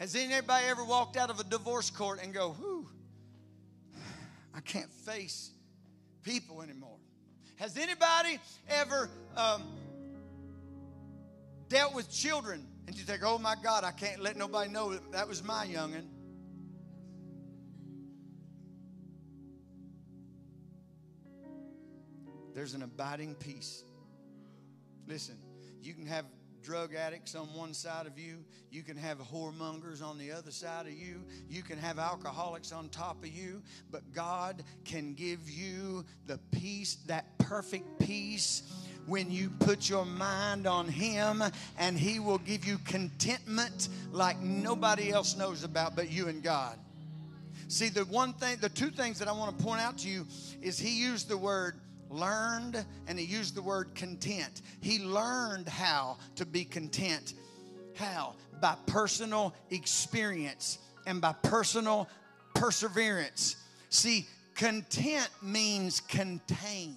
Has 0.00 0.16
anybody 0.16 0.66
ever 0.66 0.84
walked 0.84 1.16
out 1.16 1.30
of 1.30 1.38
a 1.38 1.44
divorce 1.44 1.88
court 1.88 2.18
and 2.20 2.34
go, 2.34 2.50
whew, 2.50 2.88
I 4.52 4.60
can't 4.60 4.90
face 4.90 5.52
people 6.24 6.62
anymore? 6.62 6.98
Has 7.56 7.76
anybody 7.76 8.40
ever 8.68 9.08
um, 9.36 9.62
dealt 11.68 11.94
with 11.94 12.10
children 12.10 12.66
and 12.88 12.96
you 12.96 13.04
think, 13.04 13.20
oh 13.24 13.38
my 13.38 13.54
God, 13.62 13.84
I 13.84 13.92
can't 13.92 14.20
let 14.20 14.36
nobody 14.36 14.68
know 14.68 14.94
that, 14.94 15.12
that 15.12 15.28
was 15.28 15.44
my 15.44 15.64
youngin'? 15.66 16.08
There's 22.54 22.74
an 22.74 22.82
abiding 22.82 23.34
peace. 23.36 23.84
Listen, 25.06 25.36
you 25.82 25.94
can 25.94 26.06
have 26.06 26.24
drug 26.62 26.94
addicts 26.94 27.34
on 27.34 27.46
one 27.54 27.74
side 27.74 28.06
of 28.06 28.18
you. 28.18 28.44
You 28.70 28.82
can 28.82 28.96
have 28.96 29.18
whoremongers 29.18 30.02
on 30.02 30.16
the 30.16 30.32
other 30.32 30.50
side 30.50 30.86
of 30.86 30.92
you. 30.92 31.24
You 31.48 31.62
can 31.62 31.78
have 31.78 31.98
alcoholics 31.98 32.72
on 32.72 32.88
top 32.88 33.22
of 33.22 33.28
you. 33.28 33.62
But 33.90 34.12
God 34.12 34.62
can 34.84 35.14
give 35.14 35.50
you 35.50 36.04
the 36.26 36.38
peace, 36.52 36.98
that 37.06 37.38
perfect 37.38 37.98
peace, 37.98 38.62
when 39.06 39.30
you 39.30 39.50
put 39.58 39.88
your 39.88 40.04
mind 40.04 40.66
on 40.66 40.86
Him, 40.86 41.42
and 41.78 41.98
He 41.98 42.20
will 42.20 42.38
give 42.38 42.64
you 42.64 42.78
contentment 42.78 43.88
like 44.12 44.38
nobody 44.38 45.10
else 45.10 45.36
knows 45.36 45.64
about 45.64 45.96
but 45.96 46.10
you 46.10 46.28
and 46.28 46.42
God. 46.42 46.78
See, 47.66 47.88
the 47.88 48.04
one 48.04 48.34
thing, 48.34 48.58
the 48.60 48.68
two 48.68 48.90
things 48.90 49.18
that 49.18 49.28
I 49.28 49.32
want 49.32 49.58
to 49.58 49.64
point 49.64 49.80
out 49.80 49.98
to 49.98 50.08
you 50.08 50.26
is 50.60 50.78
He 50.78 51.00
used 51.00 51.28
the 51.28 51.36
word 51.36 51.80
learned, 52.12 52.84
and 53.06 53.18
he 53.18 53.24
used 53.24 53.54
the 53.54 53.62
word 53.62 53.94
content. 53.94 54.62
He 54.80 55.00
learned 55.00 55.68
how 55.68 56.18
to 56.36 56.46
be 56.46 56.64
content. 56.64 57.34
How? 57.94 58.34
By 58.60 58.76
personal 58.86 59.54
experience 59.70 60.78
and 61.06 61.20
by 61.20 61.32
personal 61.42 62.08
perseverance. 62.54 63.56
See, 63.88 64.26
content 64.54 65.28
means 65.42 66.00
contain. 66.00 66.96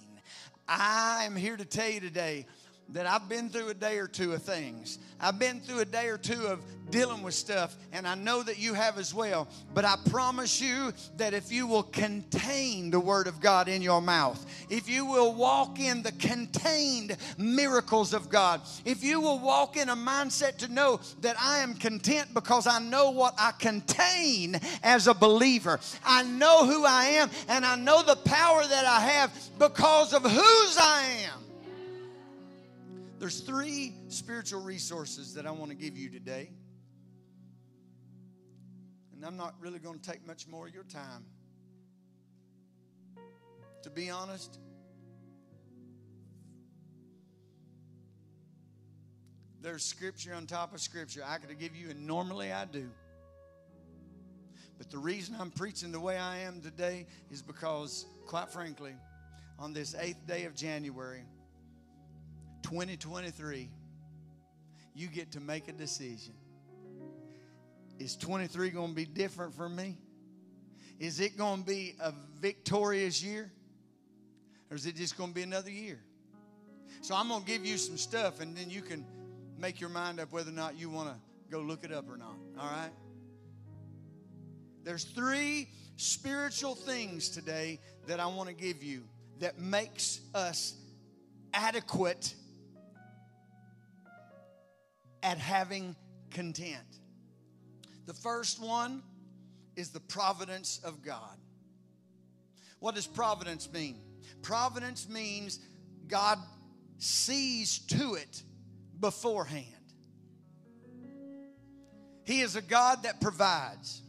I 0.68 1.24
am 1.24 1.36
here 1.36 1.56
to 1.56 1.64
tell 1.64 1.88
you 1.88 2.00
today 2.00 2.46
that 2.90 3.06
I've 3.06 3.28
been 3.28 3.48
through 3.48 3.68
a 3.68 3.74
day 3.74 3.98
or 3.98 4.06
two 4.06 4.32
of 4.32 4.42
things. 4.42 4.98
I've 5.20 5.38
been 5.38 5.60
through 5.60 5.80
a 5.80 5.84
day 5.84 6.08
or 6.08 6.18
two 6.18 6.46
of 6.46 6.60
dealing 6.90 7.22
with 7.22 7.34
stuff, 7.34 7.74
and 7.92 8.06
I 8.06 8.14
know 8.14 8.42
that 8.44 8.58
you 8.58 8.74
have 8.74 8.96
as 8.98 9.12
well. 9.12 9.48
But 9.74 9.84
I 9.84 9.96
promise 10.10 10.60
you 10.60 10.92
that 11.16 11.34
if 11.34 11.50
you 11.50 11.66
will 11.66 11.82
contain 11.82 12.90
the 12.90 13.00
Word 13.00 13.26
of 13.26 13.40
God 13.40 13.68
in 13.68 13.82
your 13.82 14.00
mouth, 14.00 14.44
if 14.70 14.88
you 14.88 15.04
will 15.04 15.34
walk 15.34 15.80
in 15.80 16.02
the 16.02 16.12
contained 16.12 17.16
miracles 17.38 18.12
of 18.12 18.28
God, 18.28 18.60
if 18.84 19.02
you 19.02 19.20
will 19.20 19.40
walk 19.40 19.76
in 19.76 19.88
a 19.88 19.96
mindset 19.96 20.58
to 20.58 20.68
know 20.70 21.00
that 21.22 21.36
I 21.40 21.58
am 21.58 21.74
content 21.74 22.34
because 22.34 22.68
I 22.68 22.78
know 22.78 23.10
what 23.10 23.34
I 23.36 23.52
contain 23.58 24.60
as 24.84 25.08
a 25.08 25.14
believer, 25.14 25.80
I 26.04 26.22
know 26.22 26.66
who 26.66 26.84
I 26.84 27.04
am, 27.04 27.30
and 27.48 27.64
I 27.64 27.74
know 27.74 28.04
the 28.04 28.16
power 28.16 28.64
that 28.64 28.84
I 28.84 29.00
have 29.00 29.32
because 29.58 30.12
of 30.12 30.22
whose 30.22 30.78
I 30.78 31.26
am. 31.32 31.45
There's 33.18 33.40
three 33.40 33.94
spiritual 34.08 34.60
resources 34.60 35.32
that 35.34 35.46
I 35.46 35.50
want 35.50 35.70
to 35.70 35.76
give 35.76 35.96
you 35.96 36.10
today. 36.10 36.50
And 39.14 39.24
I'm 39.24 39.38
not 39.38 39.54
really 39.58 39.78
going 39.78 39.98
to 39.98 40.10
take 40.10 40.26
much 40.26 40.46
more 40.46 40.66
of 40.66 40.74
your 40.74 40.84
time. 40.84 41.24
To 43.84 43.90
be 43.90 44.10
honest, 44.10 44.58
there's 49.62 49.82
scripture 49.82 50.34
on 50.34 50.46
top 50.46 50.74
of 50.74 50.80
scripture 50.80 51.22
I 51.26 51.38
could 51.38 51.58
give 51.58 51.74
you, 51.74 51.88
and 51.88 52.06
normally 52.06 52.52
I 52.52 52.66
do. 52.66 52.90
But 54.76 54.90
the 54.90 54.98
reason 54.98 55.36
I'm 55.40 55.50
preaching 55.50 55.90
the 55.90 56.00
way 56.00 56.18
I 56.18 56.40
am 56.40 56.60
today 56.60 57.06
is 57.30 57.40
because, 57.40 58.04
quite 58.26 58.50
frankly, 58.50 58.92
on 59.58 59.72
this 59.72 59.94
eighth 59.98 60.26
day 60.26 60.44
of 60.44 60.54
January, 60.54 61.22
2023, 62.66 63.70
you 64.92 65.06
get 65.06 65.30
to 65.30 65.40
make 65.40 65.68
a 65.68 65.72
decision. 65.72 66.34
Is 68.00 68.16
23 68.16 68.70
going 68.70 68.88
to 68.88 68.94
be 68.94 69.04
different 69.04 69.54
for 69.54 69.68
me? 69.68 69.96
Is 70.98 71.20
it 71.20 71.38
going 71.38 71.60
to 71.60 71.66
be 71.66 71.94
a 72.00 72.12
victorious 72.40 73.22
year? 73.22 73.52
Or 74.68 74.76
is 74.76 74.84
it 74.84 74.96
just 74.96 75.16
going 75.16 75.30
to 75.30 75.34
be 75.34 75.42
another 75.42 75.70
year? 75.70 76.00
So 77.02 77.14
I'm 77.14 77.28
going 77.28 77.42
to 77.42 77.46
give 77.46 77.64
you 77.64 77.78
some 77.78 77.96
stuff 77.96 78.40
and 78.40 78.56
then 78.56 78.68
you 78.68 78.82
can 78.82 79.06
make 79.56 79.80
your 79.80 79.90
mind 79.90 80.18
up 80.18 80.32
whether 80.32 80.50
or 80.50 80.54
not 80.54 80.76
you 80.76 80.90
want 80.90 81.10
to 81.10 81.16
go 81.52 81.60
look 81.60 81.84
it 81.84 81.92
up 81.92 82.10
or 82.10 82.16
not. 82.16 82.34
All 82.58 82.68
right? 82.68 82.90
There's 84.82 85.04
three 85.04 85.68
spiritual 85.94 86.74
things 86.74 87.28
today 87.28 87.78
that 88.08 88.18
I 88.18 88.26
want 88.26 88.48
to 88.48 88.54
give 88.56 88.82
you 88.82 89.04
that 89.38 89.60
makes 89.60 90.20
us 90.34 90.74
adequate 91.54 92.34
at 95.26 95.38
having 95.38 95.96
content. 96.30 97.00
The 98.06 98.14
first 98.14 98.62
one 98.62 99.02
is 99.74 99.90
the 99.90 99.98
providence 99.98 100.80
of 100.84 101.02
God. 101.02 101.36
What 102.78 102.94
does 102.94 103.08
providence 103.08 103.68
mean? 103.72 103.96
Providence 104.42 105.08
means 105.08 105.58
God 106.06 106.38
sees 106.98 107.80
to 107.88 108.14
it 108.14 108.44
beforehand. 109.00 109.66
He 112.24 112.40
is 112.40 112.54
a 112.54 112.62
God 112.62 113.02
that 113.02 113.20
provides. 113.20 114.02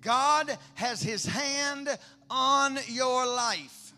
God 0.00 0.56
has 0.76 1.02
His 1.02 1.26
hand 1.26 1.90
on 2.30 2.78
your 2.86 3.26
life. 3.26 3.92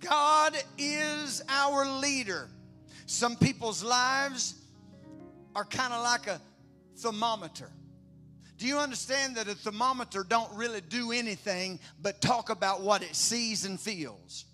God 0.00 0.54
is 0.76 1.42
our 1.48 1.88
leader. 2.00 2.50
Some 3.06 3.36
people's 3.36 3.82
lives 3.82 4.56
are 5.54 5.64
kind 5.64 5.92
of 5.92 6.02
like 6.02 6.26
a 6.26 6.40
thermometer. 6.96 7.70
Do 8.56 8.66
you 8.66 8.78
understand 8.78 9.36
that 9.36 9.48
a 9.48 9.54
thermometer 9.54 10.24
don't 10.24 10.52
really 10.54 10.80
do 10.80 11.12
anything 11.12 11.80
but 12.00 12.20
talk 12.20 12.50
about 12.50 12.82
what 12.82 13.02
it 13.02 13.16
sees 13.16 13.64
and 13.64 13.78
feels? 13.78 14.44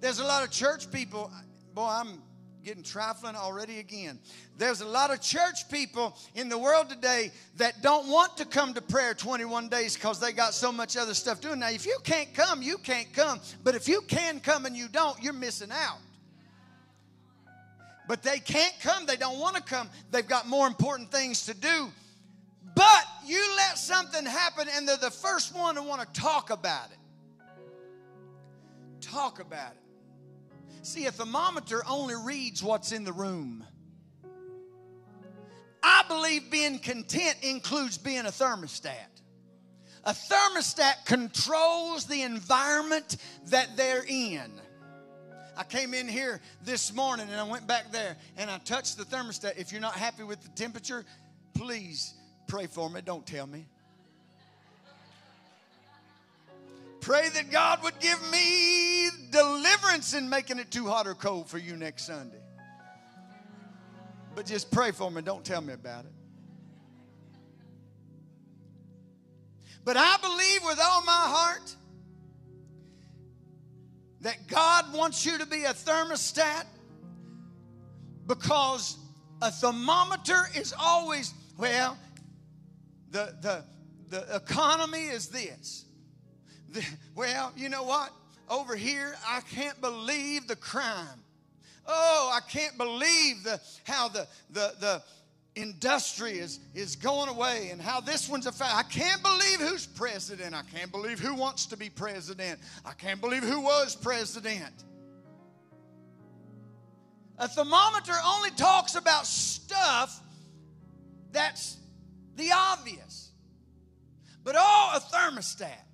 There's 0.00 0.18
a 0.18 0.24
lot 0.24 0.44
of 0.44 0.50
church 0.50 0.90
people, 0.90 1.30
boy, 1.74 1.88
I'm 1.88 2.22
getting 2.64 2.82
trifling 2.82 3.36
already 3.36 3.78
again. 3.78 4.18
There's 4.58 4.82
a 4.82 4.86
lot 4.86 5.10
of 5.10 5.20
church 5.20 5.68
people 5.70 6.16
in 6.34 6.48
the 6.48 6.58
world 6.58 6.90
today 6.90 7.32
that 7.56 7.82
don't 7.82 8.08
want 8.08 8.36
to 8.38 8.44
come 8.44 8.74
to 8.74 8.82
prayer 8.82 9.14
21 9.14 9.68
days 9.68 9.94
because 9.94 10.20
they 10.20 10.32
got 10.32 10.52
so 10.52 10.70
much 10.70 10.96
other 10.96 11.14
stuff 11.14 11.40
doing. 11.40 11.60
Now, 11.60 11.70
if 11.70 11.86
you 11.86 11.98
can't 12.04 12.32
come, 12.34 12.62
you 12.62 12.78
can't 12.78 13.12
come. 13.12 13.40
But 13.64 13.74
if 13.74 13.88
you 13.88 14.02
can 14.02 14.40
come 14.40 14.66
and 14.66 14.76
you 14.76 14.88
don't, 14.88 15.22
you're 15.22 15.32
missing 15.32 15.70
out. 15.72 15.98
But 18.10 18.24
they 18.24 18.40
can't 18.40 18.74
come, 18.82 19.06
they 19.06 19.14
don't 19.14 19.38
want 19.38 19.54
to 19.54 19.62
come. 19.62 19.88
They've 20.10 20.26
got 20.26 20.48
more 20.48 20.66
important 20.66 21.12
things 21.12 21.46
to 21.46 21.54
do. 21.54 21.92
But 22.74 23.04
you 23.24 23.40
let 23.56 23.78
something 23.78 24.26
happen 24.26 24.66
and 24.74 24.88
they're 24.88 24.96
the 24.96 25.12
first 25.12 25.54
one 25.54 25.76
to 25.76 25.82
want 25.84 26.00
to 26.00 26.20
talk 26.20 26.50
about 26.50 26.88
it. 26.90 26.98
Talk 29.00 29.38
about 29.38 29.74
it. 29.74 30.84
See, 30.84 31.06
a 31.06 31.12
thermometer 31.12 31.84
only 31.88 32.16
reads 32.16 32.64
what's 32.64 32.90
in 32.90 33.04
the 33.04 33.12
room. 33.12 33.64
I 35.80 36.02
believe 36.08 36.50
being 36.50 36.80
content 36.80 37.36
includes 37.42 37.96
being 37.96 38.26
a 38.26 38.32
thermostat. 38.32 39.22
A 40.02 40.12
thermostat 40.12 41.04
controls 41.04 42.06
the 42.06 42.22
environment 42.22 43.18
that 43.50 43.76
they're 43.76 44.04
in. 44.04 44.50
I 45.56 45.64
came 45.64 45.94
in 45.94 46.08
here 46.08 46.40
this 46.64 46.94
morning 46.94 47.28
and 47.30 47.40
I 47.40 47.44
went 47.44 47.66
back 47.66 47.92
there 47.92 48.16
and 48.36 48.50
I 48.50 48.58
touched 48.58 48.96
the 48.96 49.04
thermostat. 49.04 49.58
If 49.58 49.72
you're 49.72 49.80
not 49.80 49.94
happy 49.94 50.22
with 50.22 50.42
the 50.42 50.48
temperature, 50.50 51.04
please 51.54 52.14
pray 52.46 52.66
for 52.66 52.88
me. 52.88 53.00
Don't 53.00 53.26
tell 53.26 53.46
me. 53.46 53.66
Pray 57.00 57.28
that 57.30 57.50
God 57.50 57.82
would 57.82 57.98
give 57.98 58.20
me 58.30 59.08
deliverance 59.30 60.12
in 60.14 60.28
making 60.28 60.58
it 60.58 60.70
too 60.70 60.86
hot 60.86 61.06
or 61.06 61.14
cold 61.14 61.48
for 61.48 61.58
you 61.58 61.76
next 61.76 62.06
Sunday. 62.06 62.40
But 64.34 64.46
just 64.46 64.70
pray 64.70 64.90
for 64.90 65.10
me. 65.10 65.22
Don't 65.22 65.44
tell 65.44 65.60
me 65.60 65.72
about 65.72 66.04
it. 66.04 66.12
But 69.84 69.96
I 69.96 70.16
believe 70.20 70.62
with 70.64 70.78
all 70.78 71.02
my 71.02 71.12
heart 71.12 71.74
that 74.20 74.46
God 74.48 74.92
wants 74.92 75.24
you 75.24 75.38
to 75.38 75.46
be 75.46 75.64
a 75.64 75.72
thermostat 75.72 76.64
because 78.26 78.98
a 79.42 79.50
thermometer 79.50 80.48
is 80.54 80.74
always, 80.78 81.34
well, 81.56 81.96
the, 83.10 83.34
the, 83.40 83.64
the 84.08 84.36
economy 84.36 85.04
is 85.04 85.28
this 85.28 85.86
well, 87.14 87.52
you 87.56 87.68
know 87.68 87.82
what? 87.82 88.10
Over 88.48 88.76
here, 88.76 89.14
I 89.26 89.40
can't 89.52 89.80
believe 89.80 90.46
the 90.46 90.56
crime. 90.56 91.22
Oh, 91.86 92.30
I 92.32 92.40
can't 92.48 92.76
believe 92.76 93.42
the 93.44 93.60
how 93.84 94.08
the 94.08 94.26
the 94.50 94.74
the 94.80 95.02
industry 95.54 96.38
is 96.38 96.60
is 96.74 96.96
going 96.96 97.28
away 97.28 97.70
and 97.70 97.80
how 97.80 98.00
this 98.00 98.28
one's 98.28 98.46
a 98.46 98.52
fact. 98.52 98.74
I 98.74 98.82
can't 98.82 99.22
believe 99.22 99.60
who's 99.60 99.86
president. 99.86 100.54
I 100.54 100.62
can't 100.62 100.92
believe 100.92 101.18
who 101.18 101.34
wants 101.34 101.66
to 101.66 101.76
be 101.76 101.90
president. 101.90 102.60
I 102.84 102.92
can't 102.92 103.20
believe 103.20 103.42
who 103.42 103.60
was 103.60 103.96
president. 103.96 104.84
A 107.38 107.48
thermometer 107.48 108.12
only 108.24 108.50
talks 108.50 108.94
about 108.94 109.26
stuff 109.26 110.20
that's 111.32 111.78
the 112.36 112.50
obvious. 112.52 113.32
But 114.44 114.56
oh, 114.58 114.92
a 114.96 115.00
thermostat 115.00 115.84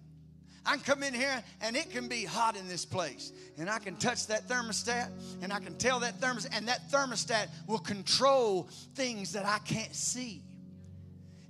I 0.67 0.77
can 0.77 0.81
come 0.81 1.03
in 1.03 1.15
here 1.15 1.43
and 1.61 1.77
it 1.77 1.91
can 1.91 2.09
be 2.09 2.25
hot 2.25 2.57
in 2.57 2.69
this 2.69 2.85
place. 2.85 3.33
And 3.59 3.71
I 3.71 3.79
can 3.79 3.97
touch 3.97 4.27
that 4.27 4.49
thermostat 4.49 5.11
and 5.43 5.53
I 5.53 5.61
can 5.61 5.77
tell 5.77 6.01
that 6.01 6.21
thermostat, 6.21 6.57
and 6.57 6.69
that 6.69 6.91
thermostat 6.91 7.49
will 7.67 7.79
control 7.79 8.69
things 8.95 9.33
that 9.33 9.47
I 9.47 9.59
can't 9.59 9.95
see. 9.95 10.43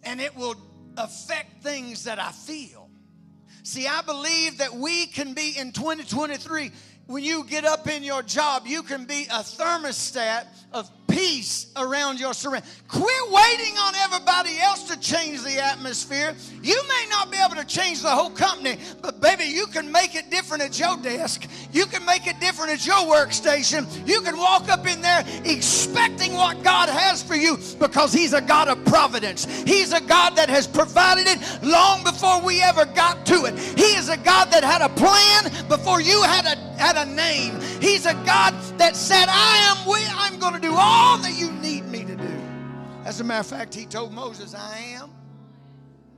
And 0.02 0.20
it 0.20 0.36
will 0.36 0.56
affect 0.96 1.62
things 1.62 2.04
that 2.04 2.18
I 2.18 2.30
feel. 2.30 2.90
See, 3.62 3.86
I 3.88 4.02
believe 4.02 4.58
that 4.58 4.74
we 4.74 5.06
can 5.06 5.34
be 5.34 5.58
in 5.58 5.72
2023 5.72 6.70
when 7.06 7.22
you 7.22 7.44
get 7.44 7.64
up 7.64 7.88
in 7.88 8.02
your 8.02 8.22
job, 8.22 8.66
you 8.66 8.82
can 8.82 9.04
be 9.04 9.26
a 9.26 9.38
thermostat 9.38 10.46
of 10.76 10.90
peace 11.08 11.72
around 11.76 12.20
your 12.20 12.34
surround. 12.34 12.62
Quit 12.86 13.30
waiting 13.30 13.78
on 13.78 13.94
everybody 13.94 14.58
else 14.58 14.82
to 14.82 15.00
change 15.00 15.42
the 15.42 15.58
atmosphere. 15.58 16.34
You 16.62 16.78
may 16.86 17.06
not 17.08 17.30
be 17.30 17.38
able 17.38 17.56
to 17.56 17.64
change 17.64 18.02
the 18.02 18.10
whole 18.10 18.28
company, 18.28 18.76
but 19.00 19.22
baby, 19.22 19.44
you 19.44 19.66
can 19.68 19.90
make 19.90 20.14
it 20.14 20.30
different 20.30 20.62
at 20.62 20.78
your 20.78 20.98
desk. 20.98 21.48
You 21.72 21.86
can 21.86 22.04
make 22.04 22.26
it 22.26 22.38
different 22.40 22.72
at 22.72 22.86
your 22.86 22.96
workstation. 22.96 23.86
You 24.06 24.20
can 24.20 24.36
walk 24.36 24.68
up 24.68 24.86
in 24.86 25.00
there 25.00 25.24
expecting 25.46 26.34
what 26.34 26.62
God 26.62 26.90
has 26.90 27.22
for 27.22 27.36
you 27.36 27.56
because 27.78 28.12
He's 28.12 28.34
a 28.34 28.42
God 28.42 28.68
of 28.68 28.84
providence. 28.84 29.46
He's 29.62 29.94
a 29.94 30.00
God 30.02 30.36
that 30.36 30.50
has 30.50 30.66
provided 30.66 31.26
it 31.26 31.62
long 31.62 32.04
before 32.04 32.42
we 32.42 32.60
ever 32.60 32.84
got 32.84 33.24
to 33.26 33.46
it. 33.46 33.58
He 33.58 33.96
is 33.96 34.10
a 34.10 34.18
God 34.18 34.50
that 34.50 34.62
had 34.62 34.82
a 34.82 34.90
plan 34.90 35.68
before 35.68 36.02
you 36.02 36.22
had 36.22 36.44
a 36.44 36.66
had 36.76 36.96
a 36.96 37.10
name. 37.10 37.58
He's 37.80 38.06
a 38.06 38.14
God 38.26 38.54
that 38.78 38.96
said, 38.96 39.26
I 39.28 39.56
am 39.70 39.90
we 39.90 40.00
I'm 40.16 40.38
going 40.38 40.54
to 40.54 40.60
do 40.60 40.65
all 40.74 41.06
all 41.16 41.22
that 41.22 41.38
you 41.38 41.50
need 41.52 41.86
me 41.86 42.04
to 42.04 42.14
do. 42.14 42.28
As 43.04 43.20
a 43.20 43.24
matter 43.24 43.40
of 43.40 43.46
fact, 43.46 43.74
he 43.74 43.86
told 43.86 44.12
Moses, 44.12 44.54
I 44.54 44.78
am 44.98 45.10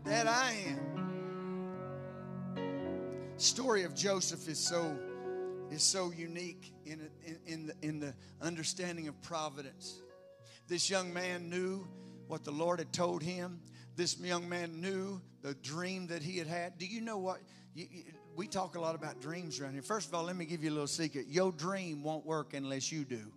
that 0.05 0.27
I 0.27 0.57
am. 0.67 0.81
Story 3.37 3.85
of 3.85 3.95
Joseph 3.95 4.49
is 4.49 4.59
so 4.59 4.97
is 5.71 5.83
so 5.83 6.11
unique 6.11 6.73
in, 6.87 7.11
in, 7.25 7.39
in, 7.47 7.67
the, 7.67 7.75
in 7.83 8.01
the 8.01 8.15
understanding 8.41 9.07
of 9.07 9.21
providence. 9.21 10.01
This 10.67 10.89
young 10.89 11.13
man 11.13 11.51
knew 11.51 11.87
what 12.27 12.43
the 12.43 12.51
Lord 12.51 12.79
had 12.79 12.91
told 12.91 13.23
him. 13.23 13.61
This 13.95 14.19
young 14.19 14.49
man 14.49 14.81
knew 14.81 15.21
the 15.43 15.53
dream 15.57 16.07
that 16.07 16.23
he 16.23 16.39
had 16.39 16.47
had. 16.47 16.79
Do 16.79 16.87
you 16.87 17.03
know 17.03 17.19
what? 17.19 17.41
You, 17.75 17.87
you, 17.91 18.05
we 18.35 18.47
talk 18.47 18.77
a 18.77 18.81
lot 18.81 18.95
about 18.95 19.21
dreams 19.21 19.61
around 19.61 19.75
here. 19.75 19.83
First 19.83 20.09
of 20.09 20.15
all, 20.15 20.25
let 20.25 20.37
me 20.37 20.47
give 20.47 20.65
you 20.65 20.71
a 20.71 20.73
little 20.73 20.87
secret. 20.87 21.27
Your 21.29 21.53
dream 21.53 22.03
won't 22.03 22.25
work 22.25 22.55
unless 22.55 22.91
you 22.91 23.05
do. 23.05 23.31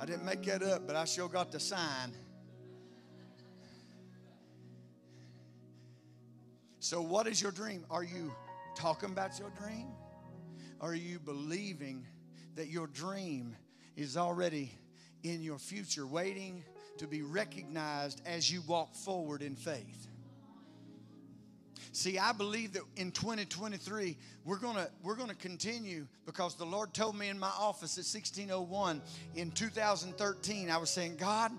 I 0.00 0.06
didn't 0.06 0.24
make 0.24 0.42
that 0.44 0.62
up, 0.62 0.86
but 0.86 0.96
I 0.96 1.04
sure 1.04 1.28
got 1.28 1.52
the 1.52 1.60
sign. 1.60 2.16
So, 6.78 7.02
what 7.02 7.26
is 7.26 7.42
your 7.42 7.52
dream? 7.52 7.84
Are 7.90 8.02
you 8.02 8.32
talking 8.74 9.10
about 9.10 9.38
your 9.38 9.50
dream? 9.50 9.88
Are 10.80 10.94
you 10.94 11.18
believing 11.18 12.06
that 12.54 12.68
your 12.68 12.86
dream 12.86 13.54
is 13.94 14.16
already 14.16 14.72
in 15.22 15.42
your 15.42 15.58
future, 15.58 16.06
waiting 16.06 16.64
to 16.96 17.06
be 17.06 17.20
recognized 17.20 18.22
as 18.24 18.50
you 18.50 18.62
walk 18.66 18.94
forward 18.94 19.42
in 19.42 19.54
faith? 19.54 20.09
See, 21.92 22.18
I 22.18 22.32
believe 22.32 22.74
that 22.74 22.82
in 22.96 23.10
2023 23.10 24.16
we're 24.44 24.58
gonna 24.58 24.88
we're 25.02 25.16
gonna 25.16 25.34
continue 25.34 26.06
because 26.24 26.54
the 26.54 26.64
Lord 26.64 26.94
told 26.94 27.16
me 27.16 27.28
in 27.28 27.38
my 27.38 27.50
office 27.58 27.98
at 27.98 28.06
1601 28.06 29.02
in 29.34 29.50
2013. 29.50 30.70
I 30.70 30.76
was 30.76 30.90
saying, 30.90 31.16
God, 31.16 31.50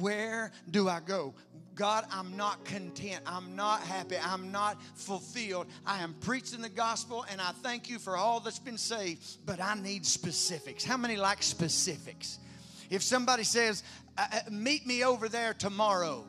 where 0.00 0.50
do 0.70 0.88
I 0.88 1.00
go? 1.00 1.34
God, 1.76 2.04
I'm 2.10 2.36
not 2.36 2.64
content. 2.64 3.20
I'm 3.26 3.54
not 3.54 3.80
happy. 3.82 4.16
I'm 4.20 4.50
not 4.50 4.82
fulfilled. 4.96 5.66
I 5.86 6.02
am 6.02 6.14
preaching 6.20 6.62
the 6.62 6.68
gospel 6.68 7.24
and 7.30 7.40
I 7.40 7.52
thank 7.62 7.88
you 7.88 7.98
for 7.98 8.16
all 8.16 8.40
that's 8.40 8.58
been 8.58 8.78
saved, 8.78 9.24
but 9.46 9.60
I 9.60 9.74
need 9.74 10.04
specifics. 10.04 10.82
How 10.84 10.96
many 10.96 11.16
like 11.16 11.42
specifics? 11.42 12.38
If 12.90 13.02
somebody 13.02 13.44
says, 13.44 13.82
uh, 14.18 14.26
uh, 14.32 14.38
Meet 14.50 14.86
me 14.86 15.04
over 15.04 15.28
there 15.28 15.52
tomorrow, 15.54 16.24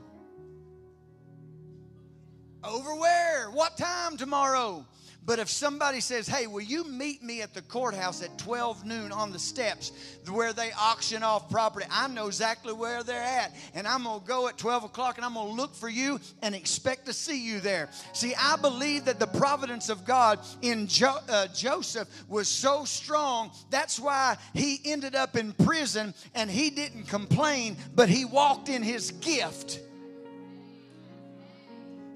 over 2.64 2.96
where? 2.96 3.50
What 3.52 3.78
time 3.78 4.18
tomorrow? 4.18 4.86
But 5.28 5.40
if 5.40 5.50
somebody 5.50 6.00
says, 6.00 6.26
hey, 6.26 6.48
will 6.48 6.62
you 6.62 6.86
meet 6.86 7.22
me 7.22 7.42
at 7.42 7.54
the 7.54 7.62
courthouse 7.62 8.24
at 8.24 8.38
12 8.38 8.86
noon 8.86 9.12
on 9.12 9.34
the 9.34 9.40
steps 9.40 9.92
where 10.32 10.54
they 10.54 10.72
auction 10.72 11.22
off 11.22 11.50
property? 11.50 11.86
I 11.92 12.08
know 12.08 12.28
exactly 12.28 12.72
where 12.72 13.04
they're 13.04 13.22
at. 13.22 13.54
And 13.74 13.86
I'm 13.86 14.06
going 14.06 14.22
to 14.22 14.26
go 14.26 14.48
at 14.48 14.58
12 14.58 14.86
o'clock 14.86 15.18
and 15.18 15.26
I'm 15.26 15.34
going 15.34 15.50
to 15.50 15.54
look 15.54 15.76
for 15.76 15.90
you 15.90 16.22
and 16.42 16.56
expect 16.56 17.08
to 17.08 17.14
see 17.14 17.46
you 17.46 17.60
there. 17.60 17.90
See, 18.14 18.36
I 18.36 18.56
believe 18.56 19.04
that 19.04 19.20
the 19.20 19.28
providence 19.28 19.90
of 19.90 20.06
God 20.06 20.40
in 20.62 20.88
jo- 20.88 21.20
uh, 21.28 21.48
Joseph 21.48 22.08
was 22.30 22.48
so 22.48 22.86
strong. 22.86 23.52
That's 23.70 24.00
why 24.00 24.38
he 24.54 24.80
ended 24.86 25.14
up 25.14 25.36
in 25.36 25.52
prison 25.52 26.14
and 26.36 26.50
he 26.50 26.70
didn't 26.70 27.10
complain, 27.10 27.76
but 27.96 28.08
he 28.08 28.24
walked 28.24 28.70
in 28.70 28.82
his 28.82 29.12
gift. 29.12 29.82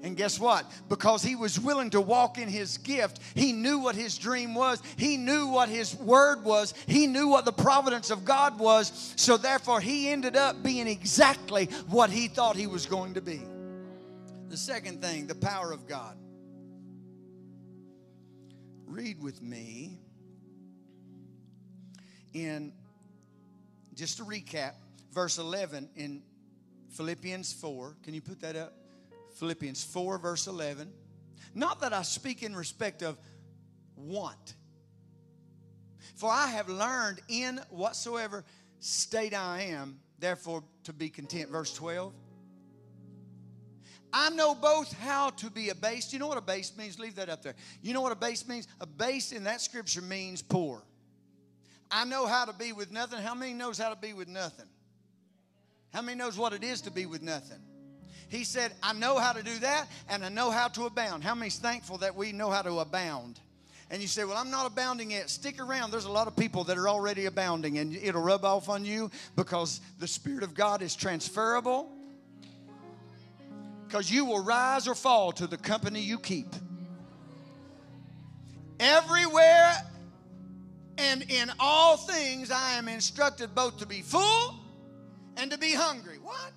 And 0.02 0.16
guess 0.16 0.40
what? 0.40 0.68
Because 0.88 1.22
he 1.22 1.36
was 1.36 1.60
willing 1.60 1.90
to 1.90 2.00
walk 2.00 2.36
in 2.36 2.48
his 2.48 2.76
gift, 2.78 3.20
he 3.36 3.52
knew 3.52 3.78
what 3.78 3.94
his 3.94 4.18
dream 4.18 4.52
was. 4.52 4.82
He 4.96 5.16
knew 5.16 5.46
what 5.46 5.68
his 5.68 5.94
word 5.94 6.44
was. 6.44 6.74
He 6.88 7.06
knew 7.06 7.28
what 7.28 7.44
the 7.44 7.52
providence 7.52 8.10
of 8.10 8.24
God 8.24 8.58
was. 8.58 9.14
So 9.14 9.36
therefore, 9.36 9.80
he 9.80 10.08
ended 10.08 10.36
up 10.36 10.60
being 10.60 10.88
exactly 10.88 11.66
what 11.88 12.10
he 12.10 12.26
thought 12.26 12.56
he 12.56 12.66
was 12.66 12.84
going 12.84 13.14
to 13.14 13.20
be. 13.20 13.42
The 14.48 14.56
second 14.56 15.00
thing, 15.00 15.28
the 15.28 15.36
power 15.36 15.70
of 15.70 15.86
God. 15.86 16.16
Read 18.86 19.22
with 19.22 19.40
me 19.40 20.00
in, 22.34 22.72
just 23.94 24.18
to 24.18 24.24
recap, 24.24 24.72
verse 25.12 25.38
11 25.38 25.88
in 25.94 26.22
Philippians 26.90 27.52
4. 27.52 27.96
Can 28.02 28.14
you 28.14 28.20
put 28.20 28.40
that 28.40 28.56
up? 28.56 28.81
Philippians 29.34 29.84
4, 29.84 30.18
verse 30.18 30.46
11. 30.46 30.92
Not 31.54 31.80
that 31.80 31.92
I 31.92 32.02
speak 32.02 32.42
in 32.42 32.56
respect 32.56 33.02
of 33.02 33.18
want, 33.96 34.54
for 36.16 36.30
I 36.30 36.48
have 36.48 36.68
learned 36.68 37.20
in 37.28 37.60
whatsoever 37.70 38.44
state 38.78 39.34
I 39.34 39.62
am, 39.70 39.98
therefore 40.18 40.64
to 40.84 40.92
be 40.92 41.08
content. 41.08 41.50
Verse 41.50 41.74
12. 41.74 42.12
I 44.14 44.28
know 44.30 44.54
both 44.54 44.92
how 45.00 45.30
to 45.30 45.50
be 45.50 45.70
abased. 45.70 46.12
You 46.12 46.18
know 46.18 46.26
what 46.26 46.36
abased 46.36 46.76
means? 46.76 46.98
Leave 46.98 47.14
that 47.14 47.30
up 47.30 47.42
there. 47.42 47.54
You 47.80 47.94
know 47.94 48.02
what 48.02 48.12
abased 48.12 48.48
means? 48.48 48.68
Abased 48.80 49.32
in 49.32 49.44
that 49.44 49.60
scripture 49.60 50.02
means 50.02 50.42
poor. 50.42 50.82
I 51.90 52.04
know 52.04 52.26
how 52.26 52.44
to 52.44 52.52
be 52.52 52.72
with 52.72 52.90
nothing. 52.90 53.20
How 53.20 53.34
many 53.34 53.54
knows 53.54 53.78
how 53.78 53.88
to 53.88 53.96
be 53.96 54.12
with 54.12 54.28
nothing? 54.28 54.66
How 55.92 56.02
many 56.02 56.18
knows 56.18 56.36
what 56.36 56.52
it 56.52 56.62
is 56.62 56.82
to 56.82 56.90
be 56.90 57.06
with 57.06 57.22
nothing? 57.22 57.58
He 58.32 58.44
said, 58.44 58.72
I 58.82 58.94
know 58.94 59.18
how 59.18 59.34
to 59.34 59.42
do 59.42 59.58
that 59.58 59.88
and 60.08 60.24
I 60.24 60.30
know 60.30 60.50
how 60.50 60.68
to 60.68 60.86
abound. 60.86 61.22
How 61.22 61.34
many's 61.34 61.58
thankful 61.58 61.98
that 61.98 62.16
we 62.16 62.32
know 62.32 62.48
how 62.50 62.62
to 62.62 62.78
abound? 62.78 63.38
And 63.90 64.00
you 64.00 64.08
say, 64.08 64.24
Well, 64.24 64.38
I'm 64.38 64.50
not 64.50 64.66
abounding 64.66 65.10
yet. 65.10 65.28
Stick 65.28 65.60
around. 65.60 65.90
There's 65.90 66.06
a 66.06 66.10
lot 66.10 66.28
of 66.28 66.34
people 66.34 66.64
that 66.64 66.78
are 66.78 66.88
already 66.88 67.26
abounding, 67.26 67.76
and 67.76 67.94
it'll 67.94 68.22
rub 68.22 68.46
off 68.46 68.70
on 68.70 68.86
you 68.86 69.10
because 69.36 69.82
the 69.98 70.08
Spirit 70.08 70.44
of 70.44 70.54
God 70.54 70.80
is 70.80 70.96
transferable. 70.96 71.92
Because 73.86 74.10
you 74.10 74.24
will 74.24 74.42
rise 74.42 74.88
or 74.88 74.94
fall 74.94 75.32
to 75.32 75.46
the 75.46 75.58
company 75.58 76.00
you 76.00 76.18
keep. 76.18 76.48
Everywhere 78.80 79.74
and 80.96 81.22
in 81.30 81.52
all 81.60 81.98
things, 81.98 82.50
I 82.50 82.78
am 82.78 82.88
instructed 82.88 83.54
both 83.54 83.80
to 83.80 83.86
be 83.86 84.00
full 84.00 84.58
and 85.36 85.50
to 85.50 85.58
be 85.58 85.74
hungry. 85.74 86.16
What? 86.22 86.52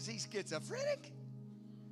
Is 0.00 0.06
he 0.06 0.18
schizophrenic? 0.18 1.12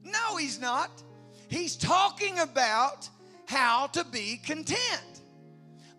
No, 0.03 0.39
he's 0.39 0.59
not. 0.59 1.03
He's 1.51 1.77
talking 1.77 2.39
about 2.39 3.07
how 3.45 3.89
to 3.89 4.03
be 4.03 4.41
content. 4.43 5.21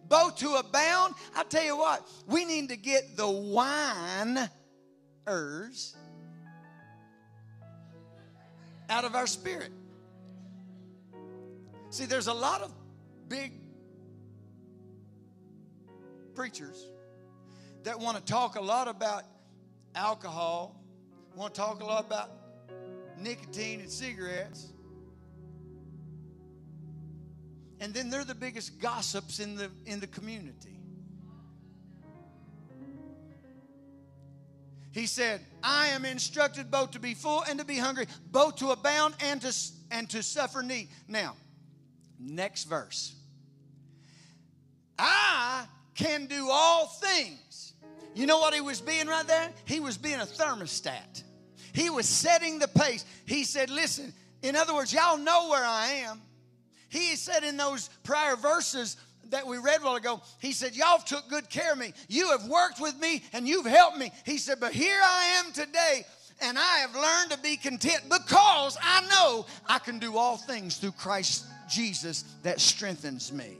Both 0.08 0.38
to 0.38 0.56
abound. 0.56 1.14
I 1.36 1.44
tell 1.44 1.64
you 1.64 1.78
what, 1.78 2.10
we 2.26 2.46
need 2.46 2.70
to 2.70 2.78
get 2.78 3.16
the 3.16 3.30
whiners 3.30 4.50
out 8.90 9.06
of 9.06 9.14
our 9.14 9.28
spirit. 9.28 9.70
See, 11.92 12.08
there's 12.08 12.26
a 12.26 12.34
lot 12.34 12.64
of 12.64 12.74
big 13.28 13.52
preachers 16.34 16.88
that 17.84 18.00
want 18.00 18.18
to 18.18 18.24
talk 18.24 18.56
a 18.56 18.62
lot 18.62 18.88
about 18.88 19.26
alcohol 19.94 20.79
want 21.36 21.54
to 21.54 21.62
talk 21.62 21.82
a 21.82 21.86
lot 21.86 22.06
about 22.06 22.32
nicotine 23.18 23.80
and 23.80 23.90
cigarettes. 23.90 24.68
And 27.80 27.94
then 27.94 28.10
they're 28.10 28.26
the 28.26 28.36
biggest 28.36 28.80
gossips 28.80 29.40
in 29.40 29.56
the 29.56 29.70
in 29.86 30.00
the 30.00 30.08
community. 30.08 30.80
He 34.92 35.06
said, 35.06 35.42
I 35.64 35.88
am 35.88 36.04
instructed 36.04 36.72
both 36.72 36.92
to 36.92 37.00
be 37.00 37.14
full 37.14 37.44
and 37.48 37.60
to 37.60 37.66
be 37.66 37.78
hungry, 37.78 38.08
both 38.32 38.58
to 38.58 38.72
abound 38.72 39.14
and 39.22 39.40
to, 39.42 39.54
and 39.92 40.10
to 40.10 40.24
suffer 40.24 40.64
need. 40.64 40.90
Now, 41.08 41.36
next 42.20 42.64
verse. 42.64 43.14
I 44.98 45.66
can 45.96 46.26
do 46.26 46.50
all 46.52 46.88
things. 46.88 47.69
You 48.16 48.26
know 48.26 48.40
what 48.40 48.54
he 48.54 48.62
was 48.62 48.82
being 48.82 49.08
right 49.08 49.28
there? 49.28 49.50
He 49.66 49.80
was 49.80 49.98
being 49.98 50.20
a 50.20 50.26
thermostat. 50.26 51.24
He 51.74 51.90
was 51.90 52.08
setting 52.08 52.60
the 52.60 52.68
pace. 52.68 53.06
He 53.26 53.44
said, 53.44 53.70
Listen, 53.70 54.14
in 54.42 54.56
other 54.56 54.74
words, 54.74 54.94
y'all 54.94 55.18
know 55.18 55.50
where 55.50 55.64
I 55.64 56.04
am. 56.06 56.22
He 56.90 57.16
said 57.16 57.44
in 57.44 57.58
those 57.58 57.90
prior 58.04 58.36
verses 58.36 58.98
that 59.30 59.46
we 59.46 59.58
read 59.58 59.82
a 59.82 59.86
while 59.86 59.96
ago, 59.96 60.22
he 60.40 60.52
said, 60.52 60.76
Y'all 60.76 61.00
took 61.00 61.30
good 61.30 61.50
care 61.50 61.74
of 61.74 61.78
me. 61.78 61.94
You 62.08 62.30
have 62.32 62.46
worked 62.48 62.82
with 62.82 63.00
me 63.00 63.24
and 63.34 63.48
you've 63.48 63.66
helped 63.66 63.98
me. 63.98 64.12
He 64.26 64.38
said, 64.38 64.60
But 64.60 64.74
here 64.74 65.00
I 65.02 65.44
am 65.44 65.52
today 65.54 66.06
and 66.42 66.58
I 66.58 66.78
have 66.80 66.96
learned 66.96 67.32
to 67.32 67.40
be 67.40 67.58
content 67.58 68.02
because 68.10 68.78
I 68.82 69.02
know 69.10 69.46
I 69.68 69.80
can 69.80 70.00
do 70.00 70.18
all 70.18 70.38
things 70.38 70.78
through 70.78 70.94
Christ 70.94 71.46
Jesus 71.70 72.24
that 72.44 72.60
strengthens 72.60 73.32
me. 73.32 73.58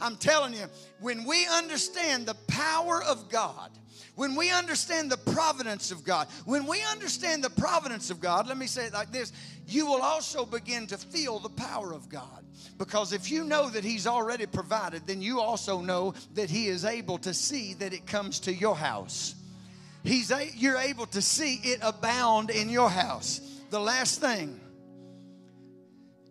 I'm 0.00 0.16
telling 0.16 0.52
you, 0.52 0.66
when 1.00 1.24
we 1.24 1.46
understand 1.46 2.26
the 2.26 2.36
power 2.48 3.02
of 3.02 3.28
God, 3.28 3.70
when 4.14 4.34
we 4.34 4.50
understand 4.50 5.10
the 5.10 5.16
providence 5.16 5.90
of 5.90 6.04
God, 6.04 6.28
when 6.44 6.66
we 6.66 6.82
understand 6.90 7.44
the 7.44 7.50
providence 7.50 8.10
of 8.10 8.20
God, 8.20 8.46
let 8.46 8.56
me 8.56 8.66
say 8.66 8.86
it 8.86 8.92
like 8.92 9.12
this 9.12 9.32
you 9.66 9.86
will 9.86 10.02
also 10.02 10.46
begin 10.46 10.86
to 10.86 10.96
feel 10.96 11.38
the 11.38 11.50
power 11.50 11.92
of 11.92 12.08
God. 12.08 12.44
Because 12.78 13.12
if 13.12 13.30
you 13.30 13.44
know 13.44 13.68
that 13.70 13.84
He's 13.84 14.06
already 14.06 14.46
provided, 14.46 15.06
then 15.06 15.20
you 15.20 15.40
also 15.40 15.80
know 15.80 16.14
that 16.34 16.50
He 16.50 16.68
is 16.68 16.84
able 16.84 17.18
to 17.18 17.34
see 17.34 17.74
that 17.74 17.92
it 17.92 18.06
comes 18.06 18.40
to 18.40 18.52
your 18.52 18.76
house. 18.76 19.34
He's 20.04 20.30
a, 20.30 20.48
you're 20.54 20.78
able 20.78 21.06
to 21.06 21.20
see 21.20 21.54
it 21.64 21.80
abound 21.82 22.50
in 22.50 22.68
your 22.68 22.88
house. 22.88 23.40
The 23.70 23.80
last 23.80 24.20
thing, 24.20 24.60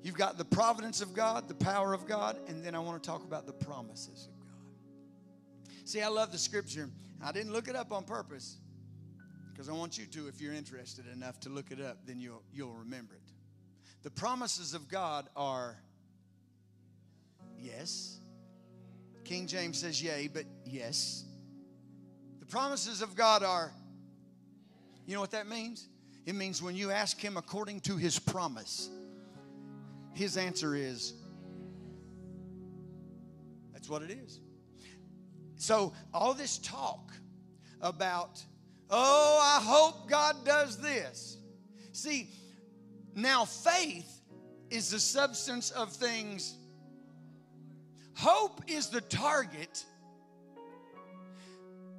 you've 0.05 0.15
got 0.15 0.37
the 0.37 0.45
providence 0.45 1.01
of 1.01 1.15
God, 1.15 1.47
the 1.47 1.55
power 1.55 1.91
of 1.91 2.05
God, 2.05 2.37
and 2.47 2.63
then 2.63 2.75
I 2.75 2.79
want 2.79 3.01
to 3.01 3.09
talk 3.09 3.23
about 3.23 3.47
the 3.47 3.53
promises 3.53 4.27
of 4.27 4.39
God. 4.39 5.73
See, 5.83 5.99
I 5.99 6.09
love 6.09 6.31
the 6.31 6.37
scripture 6.37 6.89
I 7.23 7.31
didn't 7.31 7.53
look 7.53 7.67
it 7.67 7.75
up 7.75 7.91
on 7.91 8.03
purpose 8.03 8.57
because 9.51 9.67
I 9.67 9.71
want 9.71 9.97
you 9.97 10.05
to, 10.05 10.27
if 10.27 10.39
you're 10.39 10.53
interested 10.53 11.05
enough 11.11 11.39
to 11.39 11.49
look 11.49 11.71
it 11.71 11.81
up, 11.81 11.97
then 12.05 12.19
you'll, 12.19 12.43
you'll 12.53 12.73
remember 12.73 13.15
it. 13.15 13.33
The 14.03 14.11
promises 14.11 14.75
of 14.75 14.87
God 14.87 15.27
are 15.35 15.75
yes. 17.57 18.19
King 19.23 19.47
James 19.47 19.79
says 19.79 20.03
yea, 20.03 20.27
but 20.27 20.43
yes. 20.65 21.23
The 22.41 22.45
promises 22.45 23.01
of 23.01 23.15
God 23.15 23.41
are, 23.41 23.71
you 25.07 25.15
know 25.15 25.21
what 25.21 25.31
that 25.31 25.47
means? 25.47 25.87
It 26.27 26.35
means 26.35 26.61
when 26.61 26.75
you 26.75 26.91
ask 26.91 27.19
Him 27.19 27.37
according 27.37 27.79
to 27.81 27.97
His 27.97 28.19
promise, 28.19 28.89
His 30.15 30.38
answer 30.38 30.75
is, 30.75 31.13
that's 33.73 33.89
what 33.89 34.01
it 34.01 34.12
is. 34.12 34.39
So, 35.58 35.93
all 36.13 36.34
this 36.34 36.58
talk 36.58 37.12
about, 37.82 38.43
oh, 38.89 39.39
I 39.41 39.62
hope 39.63 40.10
God 40.10 40.45
does 40.45 40.78
this. 40.78 41.38
See, 41.91 42.30
now 43.13 43.45
faith 43.45 44.21
is 44.69 44.89
the 44.89 44.99
substance 44.99 45.71
of 45.71 45.91
things. 45.91 46.56
Hope 48.15 48.62
is 48.67 48.88
the 48.88 49.01
target, 49.01 49.86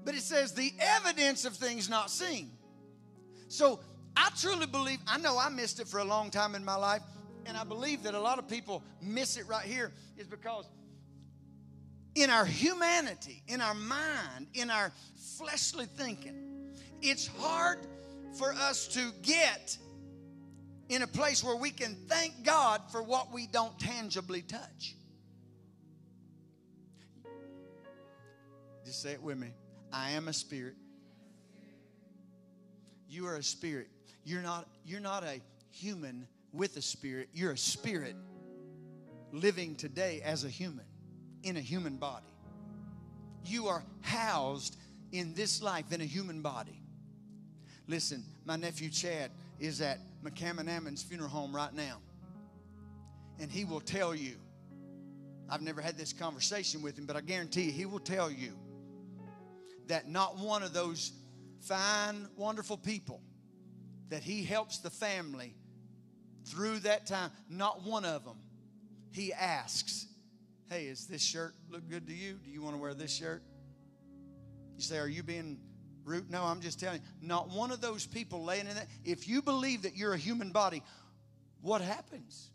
but 0.04 0.14
it 0.14 0.22
says 0.22 0.52
the 0.52 0.72
evidence 0.80 1.44
of 1.44 1.54
things 1.54 1.90
not 1.90 2.10
seen. 2.10 2.50
So 3.48 3.80
I 4.16 4.30
truly 4.40 4.66
believe, 4.66 4.98
I 5.06 5.18
know 5.18 5.38
I 5.38 5.50
missed 5.50 5.80
it 5.80 5.86
for 5.86 5.98
a 5.98 6.04
long 6.04 6.30
time 6.30 6.54
in 6.54 6.64
my 6.64 6.76
life, 6.76 7.02
and 7.46 7.56
I 7.56 7.64
believe 7.64 8.02
that 8.02 8.14
a 8.14 8.20
lot 8.20 8.38
of 8.38 8.48
people 8.48 8.82
miss 9.00 9.36
it 9.36 9.46
right 9.46 9.64
here 9.64 9.92
is 10.18 10.26
because 10.26 10.68
in 12.14 12.30
our 12.30 12.44
humanity, 12.44 13.42
in 13.46 13.60
our 13.60 13.74
mind, 13.74 14.48
in 14.54 14.70
our 14.70 14.92
fleshly 15.36 15.86
thinking, 15.86 16.74
it's 17.02 17.26
hard 17.38 17.78
for 18.38 18.52
us 18.52 18.88
to 18.88 19.12
get 19.22 19.76
in 20.88 21.02
a 21.02 21.06
place 21.06 21.42
where 21.42 21.56
we 21.56 21.70
can 21.70 21.94
thank 22.08 22.44
God 22.44 22.80
for 22.90 23.02
what 23.02 23.32
we 23.32 23.46
don't 23.46 23.78
tangibly 23.78 24.42
touch. 24.42 24.94
Just 28.84 29.02
say 29.02 29.12
it 29.12 29.22
with 29.22 29.36
me. 29.36 29.48
I 29.92 30.10
am 30.12 30.28
a 30.28 30.32
spirit. 30.32 30.76
You 33.08 33.26
are 33.26 33.36
a 33.36 33.42
spirit. 33.42 33.88
You're 34.24 34.42
not, 34.42 34.68
you're 34.84 35.00
not 35.00 35.24
a 35.24 35.40
human 35.70 36.26
with 36.52 36.76
a 36.76 36.82
spirit. 36.82 37.28
You're 37.32 37.52
a 37.52 37.58
spirit 37.58 38.16
living 39.32 39.76
today 39.76 40.22
as 40.24 40.44
a 40.44 40.48
human 40.48 40.86
in 41.42 41.56
a 41.56 41.60
human 41.60 41.96
body. 41.96 42.26
You 43.44 43.68
are 43.68 43.84
housed 44.00 44.76
in 45.12 45.34
this 45.34 45.62
life 45.62 45.92
in 45.92 46.00
a 46.00 46.04
human 46.04 46.42
body. 46.42 46.82
Listen, 47.86 48.24
my 48.44 48.56
nephew 48.56 48.90
Chad 48.90 49.30
is 49.60 49.80
at 49.80 49.98
McCammon 50.24 51.02
funeral 51.04 51.30
home 51.30 51.54
right 51.54 51.72
now. 51.72 51.98
And 53.38 53.50
he 53.50 53.64
will 53.64 53.80
tell 53.80 54.14
you, 54.14 54.36
I've 55.48 55.62
never 55.62 55.80
had 55.80 55.96
this 55.96 56.12
conversation 56.12 56.82
with 56.82 56.98
him, 56.98 57.06
but 57.06 57.14
I 57.14 57.20
guarantee 57.20 57.64
you, 57.64 57.72
he 57.72 57.86
will 57.86 58.00
tell 58.00 58.30
you 58.30 58.52
that 59.86 60.08
not 60.08 60.38
one 60.38 60.62
of 60.62 60.72
those 60.72 61.12
fine, 61.60 62.26
wonderful 62.36 62.76
people 62.76 63.20
that 64.08 64.22
he 64.22 64.42
helps 64.42 64.78
the 64.78 64.90
family 64.90 65.54
through 66.46 66.80
that 66.80 67.06
time, 67.06 67.30
not 67.50 67.82
one 67.82 68.04
of 68.04 68.24
them, 68.24 68.36
he 69.10 69.32
asks, 69.32 70.06
Hey, 70.68 70.86
is 70.86 71.06
this 71.06 71.22
shirt 71.22 71.54
look 71.70 71.88
good 71.88 72.06
to 72.08 72.14
you? 72.14 72.38
Do 72.44 72.50
you 72.50 72.60
want 72.60 72.74
to 72.74 72.82
wear 72.82 72.94
this 72.94 73.14
shirt? 73.14 73.42
You 74.76 74.82
say, 74.82 74.98
Are 74.98 75.08
you 75.08 75.22
being 75.22 75.58
rude? 76.04 76.30
No, 76.30 76.42
I'm 76.42 76.60
just 76.60 76.80
telling 76.80 77.00
you. 77.00 77.26
Not 77.28 77.50
one 77.50 77.70
of 77.70 77.80
those 77.80 78.06
people 78.06 78.44
laying 78.44 78.66
in 78.66 78.74
that. 78.74 78.88
If 79.04 79.28
you 79.28 79.42
believe 79.42 79.82
that 79.82 79.96
you're 79.96 80.12
a 80.12 80.18
human 80.18 80.50
body, 80.50 80.82
what 81.62 81.80
happens? 81.80 82.50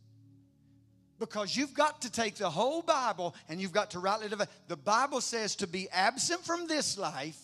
Because 1.20 1.56
you've 1.56 1.74
got 1.74 2.02
to 2.02 2.12
take 2.12 2.36
the 2.36 2.50
whole 2.50 2.82
Bible 2.82 3.36
and 3.48 3.62
you've 3.62 3.74
got 3.74 3.92
to 3.92 4.00
rightly 4.00 4.28
divide. 4.28 4.48
The 4.68 4.78
Bible 4.78 5.22
says 5.22 5.56
to 5.58 5.68
be 5.68 5.88
absent 5.92 6.44
from 6.44 6.68
this 6.68 6.98
life. 6.98 7.40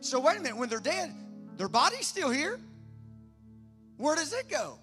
So 0.00 0.20
wait 0.20 0.38
a 0.38 0.40
minute, 0.40 0.56
when 0.56 0.68
they're 0.68 0.80
dead, 0.80 1.12
their 1.56 1.68
body's 1.68 2.06
still 2.06 2.30
here. 2.30 2.58
Where 3.96 4.16
does 4.16 4.32
it 4.32 4.48
go? 4.48 4.78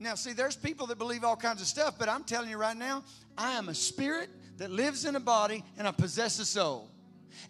Now, 0.00 0.14
see, 0.14 0.32
there's 0.32 0.56
people 0.56 0.86
that 0.88 0.98
believe 0.98 1.24
all 1.24 1.36
kinds 1.36 1.60
of 1.60 1.66
stuff, 1.66 1.96
but 1.98 2.08
I'm 2.08 2.24
telling 2.24 2.50
you 2.50 2.56
right 2.56 2.76
now, 2.76 3.02
I 3.36 3.52
am 3.52 3.68
a 3.68 3.74
spirit 3.74 4.30
that 4.58 4.70
lives 4.70 5.04
in 5.04 5.16
a 5.16 5.20
body 5.20 5.64
and 5.76 5.88
I 5.88 5.90
possess 5.90 6.38
a 6.38 6.44
soul. 6.44 6.90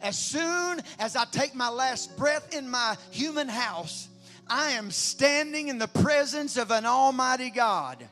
As 0.00 0.18
soon 0.18 0.80
as 0.98 1.16
I 1.16 1.24
take 1.26 1.54
my 1.54 1.68
last 1.68 2.16
breath 2.16 2.54
in 2.54 2.68
my 2.68 2.96
human 3.10 3.48
house, 3.48 4.08
I 4.46 4.70
am 4.70 4.90
standing 4.90 5.68
in 5.68 5.78
the 5.78 5.88
presence 5.88 6.56
of 6.56 6.70
an 6.70 6.86
Almighty 6.86 7.50
God. 7.50 8.06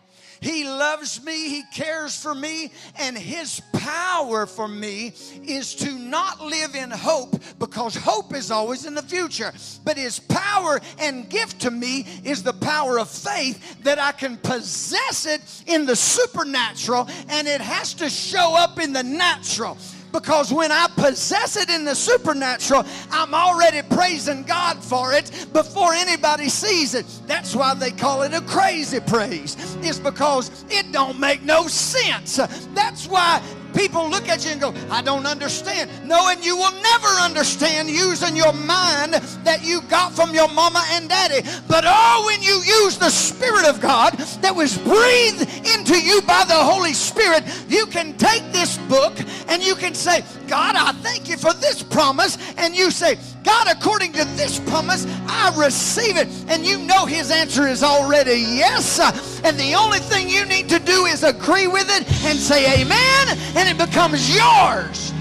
He 0.47 0.63
loves 0.63 1.25
me, 1.25 1.49
He 1.49 1.65
cares 1.75 2.17
for 2.17 2.33
me, 2.33 2.71
and 3.01 3.19
His 3.19 3.61
power 3.73 4.47
for 4.47 4.69
me 4.69 5.13
is 5.43 5.75
to 5.75 5.99
not 5.99 6.41
live 6.41 6.77
in 6.77 6.89
hope 6.89 7.43
because 7.59 7.97
hope 7.97 8.33
is 8.33 8.53
always 8.53 8.87
in 8.87 8.95
the 8.95 9.03
future. 9.03 9.53
But 9.85 9.97
His 9.97 10.21
power 10.21 10.81
and 11.01 11.29
gift 11.29 11.63
to 11.63 11.73
me 11.73 12.07
is 12.23 12.45
the 12.45 12.53
power 12.53 13.01
of 13.01 13.11
faith 13.11 13.83
that 13.83 13.99
I 13.99 14.13
can 14.13 14.37
possess 14.37 15.27
it 15.27 15.43
in 15.67 15.85
the 15.85 15.97
supernatural 15.97 17.09
and 17.29 17.49
it 17.49 17.61
has 17.61 17.93
to 17.95 18.09
show 18.09 18.55
up 18.57 18.79
in 18.79 18.93
the 18.93 19.03
natural 19.03 19.77
because 20.19 20.53
when 20.53 20.73
I 20.73 20.89
possess 20.97 21.57
it 21.57 21.69
in 21.69 21.85
the 21.85 21.95
supernatural, 21.95 22.85
I'm 23.11 23.35
already 23.35 23.83
praising 23.83 24.45
God 24.45 24.83
for 24.83 25.13
it 25.13 25.47
before 25.53 25.93
anybody 25.93 26.49
sees 26.49 26.95
it. 26.95 27.05
That's 27.27 27.55
why 27.55 27.75
they 27.75 27.91
call 27.91 28.23
it 28.23 28.33
a 28.33 28.41
crazy 28.41 29.01
praise. 29.01 29.57
It's 29.83 29.99
because 29.99 30.65
it 30.71 30.91
don't 30.91 31.21
make 31.21 31.43
no 31.43 31.69
sense. 31.69 32.37
That's 32.75 33.07
why 33.07 33.43
people 33.77 34.09
look 34.09 34.29
at 34.29 34.45
you 34.45 34.53
and 34.53 34.61
go, 34.61 34.75
I 34.91 35.03
don't 35.03 35.27
understand. 35.27 35.91
No, 36.05 36.29
and 36.31 36.45
you 36.45 36.57
will 36.57 36.73
never 36.83 37.09
understand 37.21 37.89
using 37.89 38.35
your 38.35 38.53
mind 38.53 39.15
that 39.45 39.61
you 39.63 39.83
got 39.83 40.13
from 40.13 40.35
your 40.35 40.49
mama 40.49 40.83
and 40.91 41.09
daddy. 41.09 41.47
But 41.69 41.85
oh, 41.87 42.25
when 42.27 42.43
you 42.43 42.63
use 42.65 42.99
the 42.99 43.11
Spirit 43.11 43.67
of 43.67 43.81
God 43.81 44.15
that 44.41 44.55
was 44.55 44.79
breathed 44.79 45.43
into 45.67 46.01
you 46.01 46.23
by 46.23 46.45
the 46.45 46.55
Holy 46.55 46.95
Spirit, 46.95 47.45
you 47.69 47.87
can 47.87 48.17
take 48.17 48.43
this 48.53 48.79
book 48.89 49.15
and 49.49 49.63
you 49.63 49.75
can 49.75 49.95
say, 49.95 50.25
God, 50.49 50.77
I 50.77 50.93
thank 51.03 51.29
you 51.29 51.37
for 51.37 51.53
this 51.55 51.83
promise. 51.83 52.39
And 52.57 52.75
you 52.75 52.91
say, 52.91 53.19
God, 53.47 53.69
according 53.71 54.13
to 54.15 54.25
this 54.37 54.59
promise, 54.59 55.07
I 55.29 55.55
receive 55.57 56.17
it. 56.17 56.27
And 56.49 56.67
you 56.67 56.79
know 56.79 57.07
his 57.07 57.31
answer 57.31 57.69
is 57.69 57.85
already 57.85 58.41
yes. 58.41 58.99
And 59.45 59.57
the 59.57 59.73
only 59.75 60.01
thing 60.01 60.29
you 60.29 60.45
need 60.45 60.69
to 60.69 60.81
do 60.81 61.07
is 61.07 61.23
agree 61.23 61.69
with 61.69 61.87
it 61.89 62.03
and 62.27 62.37
say 62.37 62.83
amen. 62.83 63.39
And 63.55 63.69
it 63.69 63.79
becomes 63.79 64.35
yours. 64.35 65.13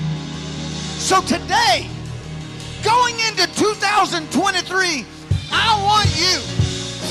So 0.98 1.22
today, 1.22 1.88
going 2.84 3.14
into 3.30 3.46
2023, 3.56 5.06
I 5.52 5.84
want 5.84 6.10
you 6.18 6.40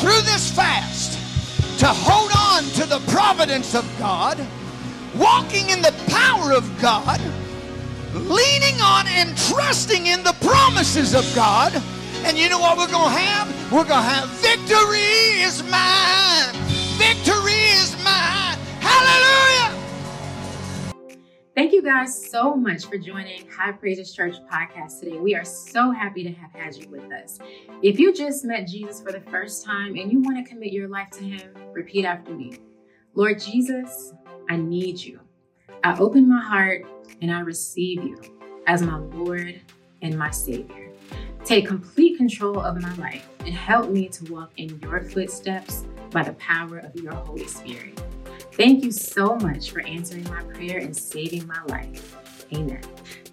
through 0.01 0.21
this 0.23 0.51
fast 0.51 1.13
to 1.79 1.87
hold 1.87 2.33
on 2.37 2.65
to 2.75 2.87
the 2.87 2.99
providence 3.13 3.77
of 3.77 3.89
God, 4.01 4.45
walking 5.15 5.71
in 5.71 5.81
the 5.81 5.95
power 6.09 6.53
of 6.53 6.69
God, 6.83 7.21
leaning 8.15 8.81
on 8.81 9.07
and 9.09 9.37
trusting 9.37 10.07
in 10.07 10.23
the 10.23 10.35
promises 10.41 11.15
of 11.15 11.31
God. 11.35 11.75
And 12.25 12.39
you 12.39 12.49
know 12.49 12.59
what 12.59 12.79
we're 12.79 12.91
going 12.91 13.13
to 13.13 13.19
have? 13.21 13.73
We're 13.73 13.85
going 13.85 14.03
to 14.03 14.09
have 14.09 14.29
victory 14.41 15.43
is 15.43 15.63
mine. 15.65 16.55
Victory 16.97 17.61
is 17.75 17.93
mine. 18.05 18.57
Hallelujah. 18.81 19.75
Thank 21.55 21.73
you 21.73 21.83
guys 21.83 22.31
so 22.31 22.55
much 22.55 22.87
for 22.87 22.99
joining 22.99 23.49
High 23.49 23.73
Praises 23.73 24.13
Church 24.13 24.37
podcast 24.51 25.01
today. 25.01 25.19
We 25.19 25.35
are 25.35 25.45
so 25.45 25.91
happy 25.91 26.25
to 26.25 26.33
have 26.33 26.51
had 26.53 26.77
you 26.77 26.89
with 26.89 27.13
us. 27.13 27.39
If 27.83 28.01
you 28.01 28.13
just 28.13 28.45
met 28.45 28.67
Jesus 28.67 29.01
for 29.01 29.13
the 29.13 29.21
first 29.21 29.65
time 29.65 29.97
and 29.97 30.11
you 30.11 30.21
want 30.21 30.37
to 30.37 30.51
commit 30.51 30.73
your 30.73 30.89
life 30.89 31.11
to 31.13 31.25
Him, 31.25 31.55
repeat 31.73 32.05
after 32.05 32.33
me 32.33 32.59
Lord 33.15 33.41
Jesus, 33.41 34.13
I 34.51 34.57
need 34.57 34.99
you. 34.99 35.21
I 35.85 35.95
open 35.99 36.27
my 36.27 36.41
heart 36.41 36.87
and 37.21 37.31
I 37.31 37.41
receive 37.41 38.03
you 38.03 38.19
as 38.67 38.81
my 38.81 38.97
Lord 38.97 39.61
and 40.01 40.19
my 40.19 40.31
Savior. 40.31 40.89
Take 41.45 41.67
complete 41.67 42.17
control 42.17 42.59
of 42.59 42.81
my 42.81 42.95
life 42.95 43.29
and 43.41 43.55
help 43.55 43.91
me 43.91 44.09
to 44.09 44.33
walk 44.33 44.51
in 44.57 44.81
your 44.81 45.03
footsteps 45.03 45.85
by 46.11 46.23
the 46.23 46.33
power 46.35 46.79
of 46.79 46.97
your 46.97 47.13
Holy 47.13 47.47
Spirit. 47.47 48.03
Thank 48.55 48.83
you 48.83 48.91
so 48.91 49.37
much 49.37 49.73
for 49.73 49.81
answering 49.81 50.25
my 50.25 50.43
prayer 50.55 50.79
and 50.79 50.97
saving 50.97 51.47
my 51.47 51.63
life. 51.65 52.17
Amen. 52.55 52.81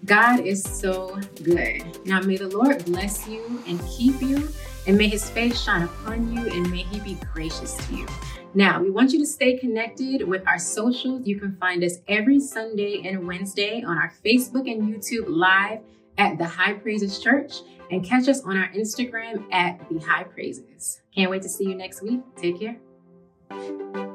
God 0.04 0.40
is 0.40 0.62
so 0.62 1.18
good. 1.42 2.04
Now, 2.04 2.20
may 2.20 2.36
the 2.36 2.48
Lord 2.48 2.84
bless 2.84 3.26
you 3.26 3.62
and 3.66 3.80
keep 3.96 4.20
you, 4.20 4.46
and 4.86 4.98
may 4.98 5.08
his 5.08 5.30
face 5.30 5.58
shine 5.58 5.84
upon 5.84 6.30
you, 6.30 6.50
and 6.50 6.70
may 6.70 6.82
he 6.82 7.00
be 7.00 7.16
gracious 7.32 7.74
to 7.86 7.94
you. 7.94 8.06
Now, 8.54 8.82
we 8.82 8.90
want 8.90 9.12
you 9.12 9.18
to 9.18 9.26
stay 9.26 9.56
connected 9.56 10.28
with 10.28 10.46
our 10.46 10.58
socials. 10.58 11.26
You 11.26 11.40
can 11.40 11.56
find 11.56 11.82
us 11.82 11.98
every 12.06 12.38
Sunday 12.38 13.02
and 13.04 13.26
Wednesday 13.26 13.82
on 13.82 13.96
our 13.96 14.12
Facebook 14.24 14.70
and 14.70 14.82
YouTube 14.82 15.24
live 15.26 15.80
at 16.18 16.36
the 16.36 16.44
High 16.44 16.74
Praises 16.74 17.18
Church, 17.18 17.54
and 17.90 18.04
catch 18.04 18.28
us 18.28 18.42
on 18.42 18.56
our 18.58 18.68
Instagram 18.68 19.50
at 19.52 19.80
the 19.88 19.98
High 19.98 20.24
Praises. 20.24 21.00
Can't 21.14 21.30
wait 21.30 21.42
to 21.42 21.48
see 21.48 21.64
you 21.64 21.74
next 21.74 22.02
week. 22.02 22.20
Take 22.36 22.60
care. 22.60 24.11